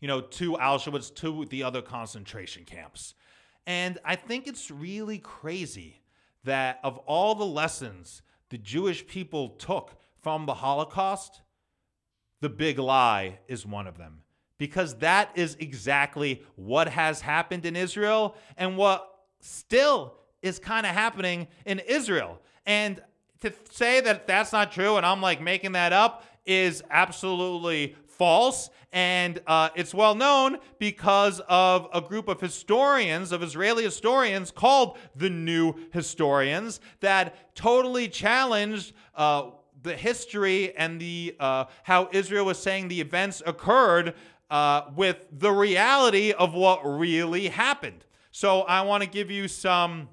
you 0.00 0.08
know, 0.08 0.20
to 0.20 0.52
Auschwitz, 0.54 1.14
to 1.16 1.44
the 1.46 1.62
other 1.62 1.80
concentration 1.80 2.64
camps. 2.64 3.14
And 3.66 3.98
I 4.04 4.16
think 4.16 4.46
it's 4.46 4.70
really 4.70 5.18
crazy 5.18 6.02
that 6.44 6.80
of 6.82 6.98
all 6.98 7.34
the 7.34 7.46
lessons 7.46 8.22
the 8.50 8.58
Jewish 8.58 9.06
people 9.06 9.50
took 9.50 9.96
from 10.20 10.44
the 10.44 10.54
Holocaust, 10.54 11.40
the 12.42 12.50
big 12.50 12.78
lie 12.78 13.38
is 13.48 13.64
one 13.64 13.86
of 13.86 13.96
them. 13.96 14.18
Because 14.58 14.96
that 14.96 15.30
is 15.36 15.56
exactly 15.60 16.42
what 16.56 16.88
has 16.88 17.20
happened 17.20 17.64
in 17.64 17.74
Israel 17.76 18.36
and 18.56 18.76
what 18.76 19.08
still 19.40 20.14
is 20.42 20.58
kind 20.58 20.84
of 20.84 20.92
happening 20.92 21.46
in 21.64 21.78
Israel. 21.78 22.40
And 22.66 23.00
to 23.40 23.52
say 23.70 24.00
that 24.02 24.26
that's 24.26 24.52
not 24.52 24.72
true 24.72 24.96
and 24.96 25.06
I'm 25.06 25.22
like 25.22 25.40
making 25.40 25.72
that 25.72 25.92
up 25.92 26.24
is 26.44 26.82
absolutely 26.90 27.94
false. 28.06 28.70
And 28.92 29.40
uh, 29.46 29.70
it's 29.76 29.94
well 29.94 30.16
known 30.16 30.58
because 30.78 31.40
of 31.48 31.88
a 31.94 32.00
group 32.00 32.28
of 32.28 32.40
historians, 32.40 33.30
of 33.30 33.42
Israeli 33.42 33.84
historians 33.84 34.50
called 34.50 34.98
the 35.14 35.30
New 35.30 35.74
Historians, 35.92 36.80
that 37.00 37.54
totally 37.54 38.08
challenged. 38.08 38.92
Uh, 39.14 39.50
the 39.82 39.96
history 39.96 40.74
and 40.76 41.00
the 41.00 41.34
uh, 41.40 41.64
how 41.82 42.08
Israel 42.12 42.44
was 42.44 42.58
saying 42.58 42.88
the 42.88 43.00
events 43.00 43.42
occurred 43.46 44.14
uh, 44.50 44.82
with 44.94 45.26
the 45.32 45.50
reality 45.50 46.32
of 46.32 46.54
what 46.54 46.82
really 46.84 47.48
happened. 47.48 48.04
So 48.30 48.62
I 48.62 48.82
want 48.82 49.02
to 49.02 49.08
give 49.08 49.30
you 49.30 49.48
some 49.48 50.08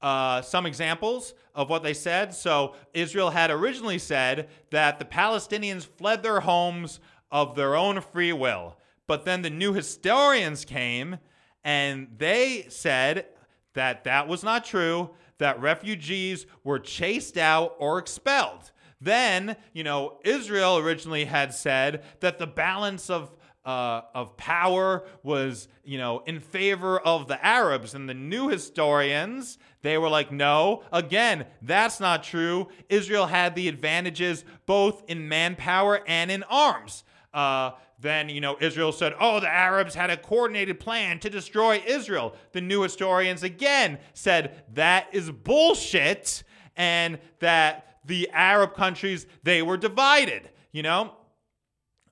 uh, 0.00 0.42
some 0.42 0.66
examples 0.66 1.34
of 1.54 1.70
what 1.70 1.82
they 1.82 1.94
said. 1.94 2.34
So 2.34 2.74
Israel 2.92 3.30
had 3.30 3.50
originally 3.50 3.98
said 3.98 4.48
that 4.70 4.98
the 4.98 5.04
Palestinians 5.04 5.86
fled 5.86 6.22
their 6.22 6.40
homes 6.40 6.98
of 7.30 7.54
their 7.54 7.76
own 7.76 8.00
free 8.00 8.32
will. 8.32 8.76
But 9.06 9.24
then 9.24 9.42
the 9.42 9.50
new 9.50 9.72
historians 9.72 10.64
came 10.64 11.18
and 11.64 12.08
they 12.18 12.66
said 12.68 13.26
that 13.74 14.04
that 14.04 14.26
was 14.26 14.42
not 14.42 14.64
true, 14.64 15.10
that 15.42 15.60
refugees 15.60 16.46
were 16.64 16.78
chased 16.78 17.36
out 17.36 17.74
or 17.78 17.98
expelled. 17.98 18.70
Then, 19.00 19.56
you 19.72 19.82
know, 19.82 20.20
Israel 20.24 20.78
originally 20.78 21.24
had 21.24 21.52
said 21.52 22.04
that 22.20 22.38
the 22.38 22.46
balance 22.46 23.10
of 23.10 23.34
uh, 23.64 24.02
of 24.12 24.36
power 24.36 25.04
was, 25.22 25.68
you 25.84 25.96
know, 25.96 26.20
in 26.26 26.40
favor 26.40 26.98
of 26.98 27.28
the 27.28 27.44
Arabs. 27.44 27.94
And 27.94 28.08
the 28.08 28.14
new 28.14 28.48
historians, 28.48 29.56
they 29.82 29.98
were 29.98 30.08
like, 30.08 30.32
no, 30.32 30.82
again, 30.92 31.46
that's 31.60 32.00
not 32.00 32.24
true. 32.24 32.68
Israel 32.88 33.26
had 33.26 33.54
the 33.54 33.68
advantages 33.68 34.44
both 34.66 35.04
in 35.08 35.28
manpower 35.28 36.00
and 36.08 36.30
in 36.30 36.42
arms. 36.44 37.04
Uh, 37.32 37.70
then, 38.02 38.28
you 38.28 38.40
know, 38.40 38.56
Israel 38.60 38.92
said, 38.92 39.14
oh, 39.20 39.40
the 39.40 39.48
Arabs 39.48 39.94
had 39.94 40.10
a 40.10 40.16
coordinated 40.16 40.80
plan 40.80 41.20
to 41.20 41.30
destroy 41.30 41.82
Israel. 41.86 42.34
The 42.50 42.60
new 42.60 42.82
historians 42.82 43.44
again 43.44 43.98
said 44.12 44.64
that 44.74 45.06
is 45.12 45.30
bullshit 45.30 46.42
and 46.76 47.18
that 47.38 47.98
the 48.04 48.28
Arab 48.32 48.74
countries, 48.74 49.26
they 49.44 49.62
were 49.62 49.76
divided, 49.76 50.50
you 50.72 50.82
know? 50.82 51.12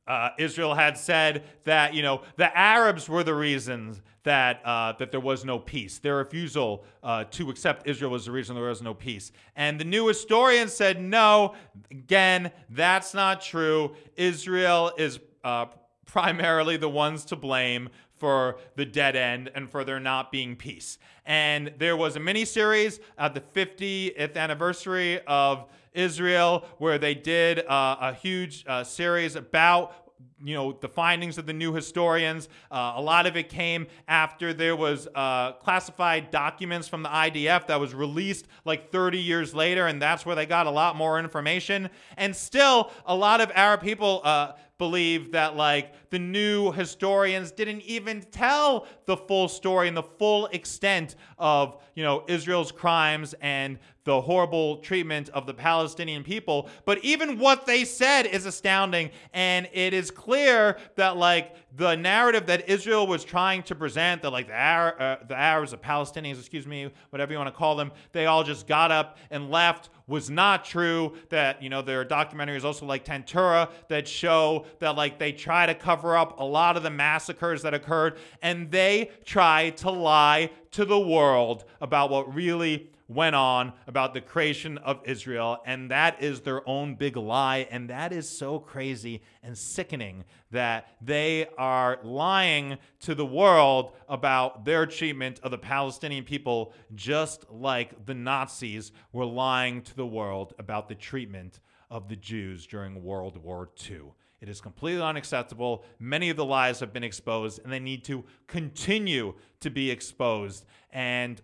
Uh, 0.07 0.31
Israel 0.38 0.74
had 0.74 0.98
said 0.98 1.44
that 1.62 1.94
you 1.94 2.03
know 2.03 2.22
the 2.37 2.59
Arabs 2.59 3.09
were 3.09 3.22
the 3.22 3.35
reasons 3.35 4.00
that 4.24 4.61
uh, 4.64 4.92
that 4.98 5.12
there 5.12 5.20
was 5.20 5.44
no 5.44 5.59
peace. 5.59 5.98
Their 5.98 6.16
refusal 6.16 6.85
uh, 7.03 7.24
to 7.31 7.48
accept 7.48 7.87
Israel 7.87 8.11
was 8.11 8.24
the 8.24 8.33
reason 8.33 8.57
there 8.57 8.64
was 8.64 8.83
no 8.83 8.92
peace. 8.92 9.31
And 9.55 9.79
the 9.79 9.85
new 9.85 10.09
historian 10.09 10.68
said, 10.68 11.00
no, 11.00 11.55
again, 11.92 12.50
that's 12.70 13.14
not 13.14 13.40
true. 13.40 13.94
Israel 14.16 14.92
is 14.98 15.20
uh, 15.44 15.66
primarily 16.11 16.77
the 16.77 16.88
ones 16.88 17.25
to 17.25 17.37
blame 17.37 17.88
for 18.18 18.59
the 18.75 18.85
dead 18.85 19.14
end 19.14 19.51
and 19.55 19.70
for 19.70 19.85
there 19.85 20.01
not 20.01 20.33
being 20.33 20.57
peace. 20.57 20.99
And 21.25 21.73
there 21.79 21.96
was 21.96 22.16
a 22.16 22.20
mini 22.20 22.44
series 22.44 22.99
at 23.16 23.33
the 23.35 23.40
50th 23.40 24.37
anniversary 24.37 25.20
of 25.27 25.66
Israel 25.94 26.66
where 26.79 26.99
they 26.99 27.14
did 27.14 27.61
uh, 27.61 27.96
a 28.01 28.14
huge 28.14 28.64
uh, 28.66 28.83
series 28.83 29.37
about 29.37 29.94
you 30.42 30.55
know 30.55 30.73
the 30.73 30.88
findings 30.88 31.38
of 31.38 31.46
the 31.46 31.53
new 31.53 31.73
historians 31.73 32.49
uh, 32.70 32.94
a 32.96 33.01
lot 33.01 33.27
of 33.27 33.37
it 33.37 33.49
came 33.49 33.87
after 34.09 34.53
there 34.53 34.77
was 34.77 35.09
uh, 35.14 35.53
classified 35.53 36.31
documents 36.31 36.88
from 36.88 37.03
the 37.03 37.09
idf 37.09 37.66
that 37.66 37.81
was 37.81 37.94
released 37.94 38.46
like 38.64 38.90
30 38.90 39.18
years 39.18 39.55
later 39.55 39.87
and 39.87 40.01
that's 40.01 40.25
where 40.27 40.37
they 40.37 40.46
got 40.46 40.66
a 40.66 40.70
lot 40.70 40.94
more 40.94 41.18
information 41.18 41.88
and 42.16 42.35
still 42.35 42.90
a 43.07 43.14
lot 43.14 43.40
of 43.40 43.51
arab 43.55 43.81
people 43.81 44.20
uh, 44.25 44.53
believe 44.81 45.31
that 45.33 45.57
like 45.57 45.93
the 46.09 46.19
new 46.19 46.73
historians 46.73 47.53
didn't 47.53 47.83
even 47.83 48.23
tell 48.33 48.87
the 49.05 49.16
full 49.16 49.47
story 49.47 49.87
and 49.87 49.97
the 49.97 50.03
full 50.03 50.47
extent 50.47 51.16
of 51.38 51.77
you 51.95 52.03
know 52.03 52.25
Israel's 52.27 52.73
crimes 52.73 53.35
and 53.43 53.79
the 54.05 54.21
horrible 54.23 54.79
treatment 54.79 55.29
of 55.29 55.47
the 55.47 55.53
Palestinian 55.53 56.25
people. 56.25 56.69
But 56.87 57.05
even 57.05 57.38
what 57.38 57.66
they 57.66 57.85
said 57.85 58.27
is 58.27 58.47
astounding, 58.47 59.11
and 59.35 59.69
it 59.75 59.93
is 59.93 60.11
clear 60.11 60.79
that 60.97 61.19
like 61.19 61.55
the 61.77 61.95
narrative 61.95 62.47
that 62.47 62.69
Israel 62.69 63.07
was 63.07 63.25
trying 63.25 63.63
to 63.65 63.75
present, 63.75 64.23
that 64.23 64.31
like 64.31 64.49
the, 64.49 64.55
Arab, 64.55 65.01
uh, 65.01 65.17
the 65.27 65.37
Arabs, 65.37 65.71
the 65.71 65.79
Palestinians, 65.79 66.39
excuse 66.39 66.67
me, 66.67 66.91
whatever 67.11 67.33
you 67.33 67.39
want 67.39 67.49
to 67.49 67.57
call 67.57 67.77
them, 67.77 67.93
they 68.13 68.27
all 68.27 68.43
just 68.43 68.67
got 68.67 68.91
up 68.91 69.19
and 69.31 69.51
left 69.51 69.91
was 70.07 70.29
not 70.29 70.65
true. 70.65 71.17
That, 71.29 71.63
you 71.63 71.71
know, 71.71 71.83
there 71.83 72.01
are 72.01 72.05
documentaries 72.05 72.65
also 72.65 72.87
like 72.87 73.05
Tantura 73.05 73.71
that 73.89 74.09
show 74.09 74.67
that 74.81 74.97
like 74.97 75.19
they 75.19 75.33
try 75.33 75.67
to 75.67 75.75
cover 75.75 76.17
up 76.17 76.41
a 76.41 76.45
lot 76.45 76.77
of 76.77 76.83
the 76.83 76.91
massacres 76.91 77.63
that 77.63 77.75
occurred 77.75 78.19
and 78.43 78.71
they 78.71 79.11
try 79.25 79.71
to 79.71 79.91
lie 79.91 80.51
to 80.73 80.85
the 80.85 80.99
world 80.99 81.65
about 81.81 82.11
what 82.11 82.35
really 82.35 82.91
went 83.11 83.35
on 83.35 83.73
about 83.88 84.14
the 84.14 84.20
creation 84.20 84.79
of 84.79 85.01
Israel, 85.05 85.59
and 85.66 85.90
that 85.90 86.23
is 86.23 86.40
their 86.40 86.66
own 86.68 86.94
big 86.94 87.16
lie. 87.16 87.66
And 87.70 87.90
that 87.90 88.12
is 88.12 88.29
so 88.29 88.61
crazy 88.61 89.20
and 89.42 89.59
sickening 89.59 90.25
that 90.53 90.87
they 91.03 91.49
are 91.59 91.99
lying 92.05 92.79
to 93.01 93.16
the 93.16 93.27
world 93.27 93.96
about 94.09 94.64
their 94.64 94.87
treatment 94.87 95.40
of 95.42 95.51
the 95.51 95.59
Palestinian 95.59 96.23
people, 96.23 96.73
just 96.94 97.44
like 97.51 98.07
the 98.07 98.14
Nazis 98.14 98.92
were 99.12 99.27
lying 99.27 99.83
to 99.83 99.96
the 99.96 100.07
world 100.07 100.55
about 100.61 100.88
the 100.88 100.94
treatment 100.94 101.59
of 101.90 102.09
the 102.09 102.16
Jews 102.16 102.64
during 102.64 103.03
World 103.03 103.37
War 103.37 103.68
II. 103.90 104.03
It 104.40 104.49
is 104.49 104.61
completely 104.61 105.03
unacceptable. 105.03 105.85
Many 105.99 106.31
of 106.31 106.37
the 106.37 106.44
lies 106.44 106.81
have 106.81 106.92
been 106.92 107.05
exposed, 107.05 107.61
and 107.62 107.73
they 107.73 107.81
need 107.81 108.05
to 108.05 108.25
continue 108.46 109.35
to 109.61 109.68
be 109.68 109.90
exposed. 109.90 110.64
And 110.92 111.42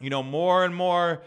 you 0.00 0.10
know, 0.10 0.22
more 0.22 0.64
and 0.64 0.74
more 0.74 1.22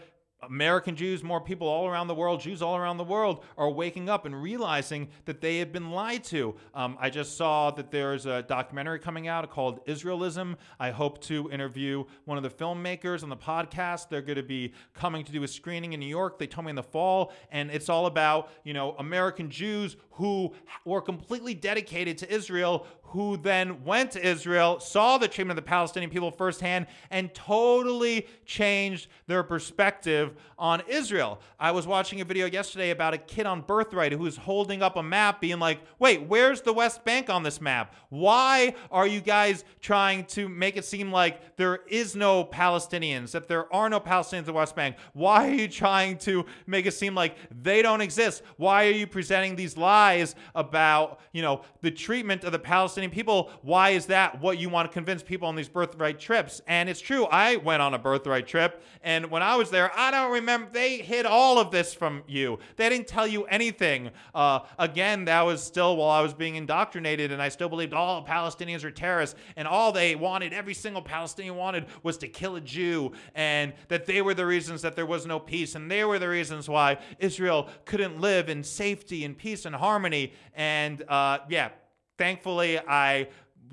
American 0.48 0.96
Jews, 0.96 1.22
more 1.22 1.40
people 1.40 1.68
all 1.68 1.86
around 1.86 2.08
the 2.08 2.14
world, 2.14 2.40
Jews 2.40 2.62
all 2.62 2.76
around 2.76 2.96
the 2.96 3.04
world, 3.04 3.44
are 3.56 3.70
waking 3.70 4.08
up 4.08 4.26
and 4.26 4.40
realizing 4.40 5.08
that 5.24 5.40
they 5.40 5.58
have 5.58 5.72
been 5.72 5.90
lied 5.90 6.24
to. 6.24 6.54
Um, 6.74 6.96
I 7.00 7.10
just 7.10 7.36
saw 7.36 7.70
that 7.72 7.90
there's 7.90 8.26
a 8.26 8.42
documentary 8.42 8.98
coming 8.98 9.28
out 9.28 9.48
called 9.50 9.84
Israelism. 9.86 10.56
I 10.78 10.90
hope 10.90 11.20
to 11.22 11.50
interview 11.50 12.04
one 12.24 12.36
of 12.36 12.42
the 12.42 12.50
filmmakers 12.50 13.22
on 13.22 13.28
the 13.28 13.36
podcast. 13.36 14.08
They're 14.08 14.22
going 14.22 14.36
to 14.36 14.42
be 14.42 14.72
coming 14.94 15.24
to 15.24 15.32
do 15.32 15.42
a 15.42 15.48
screening 15.48 15.92
in 15.92 16.00
New 16.00 16.06
York. 16.06 16.38
They 16.38 16.46
told 16.46 16.66
me 16.66 16.70
in 16.70 16.76
the 16.76 16.82
fall, 16.82 17.32
and 17.50 17.70
it's 17.70 17.88
all 17.88 18.06
about 18.06 18.50
you 18.64 18.74
know 18.74 18.94
American 18.98 19.50
Jews 19.50 19.96
who 20.12 20.52
were 20.84 21.00
completely 21.00 21.54
dedicated 21.54 22.18
to 22.18 22.32
Israel, 22.32 22.86
who 23.02 23.36
then 23.36 23.84
went 23.84 24.12
to 24.12 24.26
Israel, 24.26 24.80
saw 24.80 25.18
the 25.18 25.28
treatment 25.28 25.58
of 25.58 25.64
the 25.64 25.68
Palestinian 25.68 26.10
people 26.10 26.30
firsthand, 26.30 26.86
and 27.10 27.32
totally 27.34 28.26
changed 28.44 29.08
their 29.26 29.42
perspective 29.42 30.33
on 30.58 30.82
Israel. 30.88 31.40
I 31.58 31.70
was 31.70 31.86
watching 31.86 32.20
a 32.20 32.24
video 32.24 32.46
yesterday 32.46 32.90
about 32.90 33.14
a 33.14 33.18
kid 33.18 33.46
on 33.46 33.60
Birthright 33.60 34.12
who's 34.12 34.36
holding 34.36 34.82
up 34.82 34.96
a 34.96 35.02
map, 35.02 35.40
being 35.40 35.58
like, 35.58 35.80
wait, 35.98 36.22
where's 36.22 36.60
the 36.60 36.72
West 36.72 37.04
Bank 37.04 37.30
on 37.30 37.42
this 37.42 37.60
map? 37.60 37.94
Why 38.10 38.74
are 38.90 39.06
you 39.06 39.20
guys 39.20 39.64
trying 39.80 40.24
to 40.26 40.48
make 40.48 40.76
it 40.76 40.84
seem 40.84 41.10
like 41.10 41.56
there 41.56 41.80
is 41.88 42.14
no 42.16 42.44
Palestinians, 42.44 43.32
that 43.32 43.48
there 43.48 43.72
are 43.74 43.88
no 43.88 44.00
Palestinians 44.00 44.40
in 44.40 44.44
the 44.46 44.52
West 44.52 44.76
Bank? 44.76 44.96
Why 45.12 45.48
are 45.48 45.54
you 45.54 45.68
trying 45.68 46.18
to 46.18 46.44
make 46.66 46.86
it 46.86 46.92
seem 46.92 47.14
like 47.14 47.36
they 47.62 47.82
don't 47.82 48.00
exist? 48.00 48.42
Why 48.56 48.86
are 48.86 48.90
you 48.90 49.06
presenting 49.06 49.56
these 49.56 49.76
lies 49.76 50.34
about, 50.54 51.20
you 51.32 51.42
know, 51.42 51.62
the 51.80 51.90
treatment 51.90 52.44
of 52.44 52.52
the 52.52 52.58
Palestinian 52.58 53.10
people. 53.10 53.50
Why 53.62 53.90
is 53.90 54.06
that 54.06 54.40
what 54.40 54.58
you 54.58 54.68
want 54.68 54.90
to 54.90 54.92
convince 54.92 55.22
people 55.22 55.48
on 55.48 55.54
these 55.54 55.68
birthright 55.68 56.18
trips? 56.18 56.60
And 56.66 56.88
it's 56.88 57.00
true. 57.00 57.26
I 57.26 57.56
went 57.56 57.82
on 57.82 57.94
a 57.94 57.98
birthright 57.98 58.46
trip, 58.46 58.82
and 59.02 59.30
when 59.30 59.42
I 59.42 59.56
was 59.56 59.70
there, 59.70 59.90
I 59.96 60.10
don't 60.22 60.32
remember. 60.32 60.70
They 60.72 60.98
hid 60.98 61.26
all 61.26 61.58
of 61.58 61.70
this 61.70 61.94
from 61.94 62.22
you. 62.26 62.58
They 62.76 62.88
didn't 62.88 63.06
tell 63.06 63.26
you 63.26 63.44
anything. 63.44 64.10
Uh, 64.34 64.60
again, 64.78 65.26
that 65.26 65.42
was 65.42 65.62
still 65.62 65.96
while 65.96 66.10
I 66.10 66.20
was 66.20 66.34
being 66.34 66.56
indoctrinated, 66.56 67.32
and 67.32 67.40
I 67.40 67.48
still 67.48 67.68
believed 67.68 67.92
all 67.92 68.24
Palestinians 68.24 68.84
are 68.84 68.90
terrorists, 68.90 69.36
and 69.56 69.68
all 69.68 69.92
they 69.92 70.14
wanted, 70.14 70.52
every 70.52 70.74
single 70.74 71.02
Palestinian 71.02 71.56
wanted, 71.56 71.86
was 72.02 72.18
to 72.18 72.28
kill 72.28 72.56
a 72.56 72.60
Jew, 72.60 73.12
and 73.34 73.72
that 73.88 74.06
they 74.06 74.22
were 74.22 74.34
the 74.34 74.46
reasons 74.46 74.82
that 74.82 74.96
there 74.96 75.06
was 75.06 75.26
no 75.26 75.38
peace, 75.38 75.74
and 75.74 75.90
they 75.90 76.04
were 76.04 76.18
the 76.18 76.28
reasons 76.28 76.68
why 76.68 76.98
Israel 77.18 77.68
couldn't 77.84 78.20
live 78.20 78.48
in 78.48 78.62
safety 78.62 79.24
and 79.24 79.36
peace 79.36 79.64
and 79.64 79.74
harmony. 79.74 80.32
And 80.54 81.02
uh, 81.08 81.38
yeah, 81.48 81.70
Thankfully, 82.16 82.78
I 82.78 83.28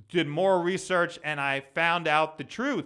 did 0.10 0.27
more 0.27 0.62
research 0.62 1.19
and 1.23 1.39
I 1.39 1.63
found 1.75 2.08
out 2.08 2.38
the 2.38 2.43
truth. 2.43 2.86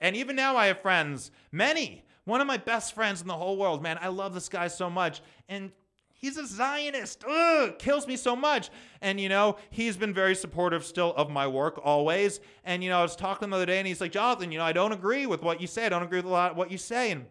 And 0.00 0.16
even 0.16 0.36
now, 0.36 0.56
I 0.56 0.66
have 0.66 0.80
friends, 0.80 1.30
many, 1.50 2.04
one 2.28 2.40
of 2.40 2.46
my 2.46 2.58
best 2.58 2.94
friends 2.94 3.20
in 3.20 3.26
the 3.26 3.36
whole 3.36 3.56
world. 3.56 3.82
Man, 3.82 3.98
I 4.00 4.08
love 4.08 4.34
this 4.34 4.48
guy 4.48 4.68
so 4.68 4.88
much. 4.90 5.22
And 5.48 5.72
he's 6.12 6.36
a 6.36 6.46
Zionist. 6.46 7.24
Ugh, 7.28 7.78
kills 7.78 8.06
me 8.06 8.16
so 8.16 8.36
much. 8.36 8.70
And, 9.00 9.20
you 9.20 9.28
know, 9.28 9.56
he's 9.70 9.96
been 9.96 10.12
very 10.12 10.34
supportive 10.34 10.84
still 10.84 11.14
of 11.16 11.30
my 11.30 11.46
work 11.46 11.80
always. 11.82 12.40
And, 12.64 12.84
you 12.84 12.90
know, 12.90 12.98
I 12.98 13.02
was 13.02 13.16
talking 13.16 13.48
the 13.50 13.56
other 13.56 13.66
day 13.66 13.78
and 13.78 13.86
he's 13.86 14.00
like, 14.00 14.12
Jonathan, 14.12 14.52
you 14.52 14.58
know, 14.58 14.64
I 14.64 14.72
don't 14.72 14.92
agree 14.92 15.26
with 15.26 15.42
what 15.42 15.60
you 15.60 15.66
say. 15.66 15.86
I 15.86 15.88
don't 15.88 16.02
agree 16.02 16.18
with 16.18 16.26
a 16.26 16.30
lot 16.30 16.50
of 16.52 16.56
what 16.56 16.70
you 16.70 16.78
say. 16.78 17.12
And 17.12 17.26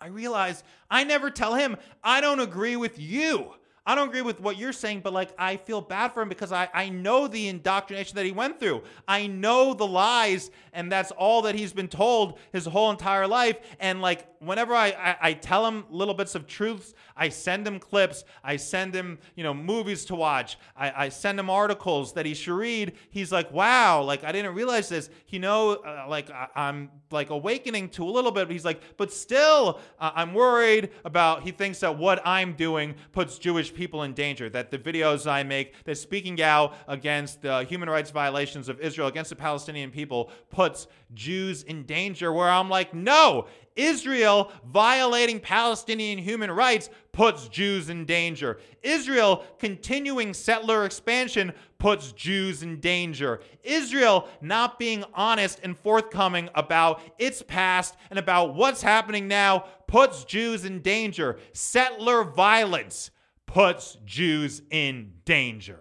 I 0.00 0.08
realized 0.08 0.64
I 0.90 1.04
never 1.04 1.30
tell 1.30 1.54
him, 1.54 1.76
I 2.02 2.20
don't 2.20 2.40
agree 2.40 2.76
with 2.76 2.98
you. 2.98 3.52
I 3.84 3.96
don't 3.96 4.08
agree 4.08 4.22
with 4.22 4.40
what 4.40 4.56
you're 4.56 4.72
saying, 4.72 5.00
but 5.00 5.12
like 5.12 5.30
I 5.36 5.56
feel 5.56 5.80
bad 5.80 6.12
for 6.12 6.22
him 6.22 6.28
because 6.28 6.52
I, 6.52 6.68
I 6.72 6.88
know 6.88 7.26
the 7.26 7.48
indoctrination 7.48 8.14
that 8.14 8.24
he 8.24 8.30
went 8.30 8.60
through. 8.60 8.82
I 9.08 9.26
know 9.26 9.74
the 9.74 9.86
lies, 9.86 10.52
and 10.72 10.90
that's 10.90 11.10
all 11.10 11.42
that 11.42 11.56
he's 11.56 11.72
been 11.72 11.88
told 11.88 12.38
his 12.52 12.64
whole 12.66 12.92
entire 12.92 13.26
life. 13.26 13.58
And 13.80 14.00
like 14.00 14.28
whenever 14.42 14.74
I, 14.74 14.88
I, 14.88 15.16
I 15.20 15.32
tell 15.34 15.66
him 15.66 15.84
little 15.90 16.14
bits 16.14 16.34
of 16.34 16.46
truths, 16.46 16.94
I 17.16 17.28
send 17.28 17.66
him 17.66 17.78
clips, 17.78 18.24
I 18.42 18.56
send 18.56 18.94
him, 18.94 19.18
you 19.36 19.44
know, 19.44 19.54
movies 19.54 20.04
to 20.06 20.14
watch, 20.14 20.58
I, 20.76 21.04
I 21.04 21.08
send 21.08 21.38
him 21.38 21.48
articles 21.48 22.12
that 22.14 22.26
he 22.26 22.34
should 22.34 22.54
read. 22.54 22.92
He's 23.10 23.30
like, 23.30 23.50
wow, 23.52 24.02
like 24.02 24.24
I 24.24 24.32
didn't 24.32 24.54
realize 24.54 24.88
this. 24.88 25.10
You 25.28 25.38
know, 25.38 25.74
uh, 25.74 26.06
like 26.08 26.30
I, 26.30 26.48
am 26.56 26.90
like 27.10 27.30
awakening 27.30 27.90
to 27.90 28.04
a 28.04 28.10
little 28.10 28.32
bit. 28.32 28.50
He's 28.50 28.64
like, 28.64 28.82
but 28.96 29.12
still, 29.12 29.80
uh, 29.98 30.10
I'm 30.14 30.34
worried 30.34 30.90
about. 31.04 31.42
He 31.42 31.50
thinks 31.50 31.80
that 31.80 31.96
what 31.96 32.20
I'm 32.24 32.54
doing 32.54 32.94
puts 33.12 33.38
Jewish 33.38 33.72
people 33.72 34.02
in 34.02 34.14
danger, 34.14 34.50
that 34.50 34.70
the 34.70 34.78
videos 34.78 35.30
I 35.30 35.42
make, 35.42 35.84
that 35.84 35.96
speaking 35.96 36.40
out 36.42 36.74
against 36.88 37.42
the 37.42 37.64
human 37.64 37.88
rights 37.88 38.10
violations 38.10 38.68
of 38.68 38.80
Israel, 38.80 39.08
against 39.08 39.30
the 39.30 39.36
Palestinian 39.36 39.90
people, 39.90 40.30
puts 40.50 40.86
Jews 41.14 41.62
in 41.62 41.84
danger, 41.84 42.32
where 42.32 42.48
I'm 42.48 42.68
like, 42.68 42.94
no, 42.94 43.46
Israel 43.76 44.52
violating 44.66 45.40
Palestinian 45.40 46.18
human 46.18 46.50
rights 46.50 46.90
puts 47.12 47.48
Jews 47.48 47.90
in 47.90 48.04
danger. 48.04 48.58
Israel 48.82 49.44
continuing 49.58 50.34
settler 50.34 50.84
expansion 50.84 51.52
puts 51.78 52.12
Jews 52.12 52.62
in 52.62 52.80
danger. 52.80 53.40
Israel 53.62 54.28
not 54.40 54.78
being 54.78 55.04
honest 55.14 55.60
and 55.62 55.76
forthcoming 55.76 56.48
about 56.54 57.00
its 57.18 57.42
past 57.42 57.96
and 58.10 58.18
about 58.18 58.54
what's 58.54 58.82
happening 58.82 59.28
now 59.28 59.66
puts 59.86 60.24
Jews 60.24 60.64
in 60.64 60.80
danger. 60.80 61.38
Settler 61.52 62.24
violence 62.24 63.10
puts 63.46 63.98
Jews 64.06 64.62
in 64.70 65.12
danger. 65.24 65.78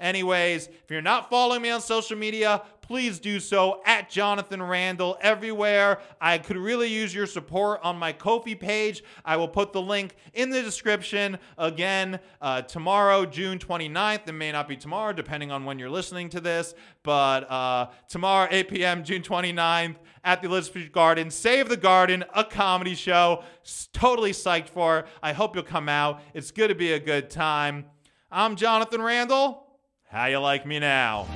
Anyways, 0.00 0.68
if 0.68 0.90
you're 0.90 1.02
not 1.02 1.28
following 1.30 1.62
me 1.62 1.70
on 1.70 1.80
social 1.80 2.16
media, 2.16 2.62
please 2.88 3.18
do 3.18 3.38
so 3.38 3.82
at 3.84 4.08
Jonathan 4.08 4.62
Randall 4.62 5.18
everywhere. 5.20 6.00
I 6.22 6.38
could 6.38 6.56
really 6.56 6.88
use 6.88 7.14
your 7.14 7.26
support 7.26 7.80
on 7.82 7.96
my 7.96 8.12
Ko-fi 8.12 8.54
page. 8.54 9.04
I 9.26 9.36
will 9.36 9.46
put 9.46 9.74
the 9.74 9.82
link 9.82 10.16
in 10.32 10.48
the 10.48 10.62
description. 10.62 11.38
Again, 11.58 12.18
uh, 12.40 12.62
tomorrow, 12.62 13.26
June 13.26 13.58
29th. 13.58 14.26
It 14.26 14.32
may 14.32 14.50
not 14.52 14.66
be 14.66 14.74
tomorrow, 14.74 15.12
depending 15.12 15.52
on 15.52 15.66
when 15.66 15.78
you're 15.78 15.90
listening 15.90 16.30
to 16.30 16.40
this, 16.40 16.74
but 17.02 17.40
uh, 17.50 17.88
tomorrow, 18.08 18.48
8 18.50 18.68
p.m., 18.70 19.04
June 19.04 19.20
29th, 19.20 19.96
at 20.24 20.40
the 20.40 20.48
Elizabeth 20.48 20.90
Garden. 20.90 21.30
Save 21.30 21.68
the 21.68 21.76
Garden, 21.76 22.24
a 22.34 22.42
comedy 22.42 22.94
show. 22.94 23.44
Totally 23.92 24.32
psyched 24.32 24.70
for 24.70 25.00
it. 25.00 25.06
I 25.22 25.34
hope 25.34 25.54
you'll 25.54 25.64
come 25.64 25.90
out. 25.90 26.22
It's 26.32 26.50
going 26.50 26.70
to 26.70 26.74
be 26.74 26.94
a 26.94 26.98
good 26.98 27.28
time. 27.28 27.84
I'm 28.30 28.56
Jonathan 28.56 29.02
Randall. 29.02 29.66
How 30.10 30.24
you 30.24 30.38
like 30.38 30.64
me 30.64 30.78
now? 30.78 31.26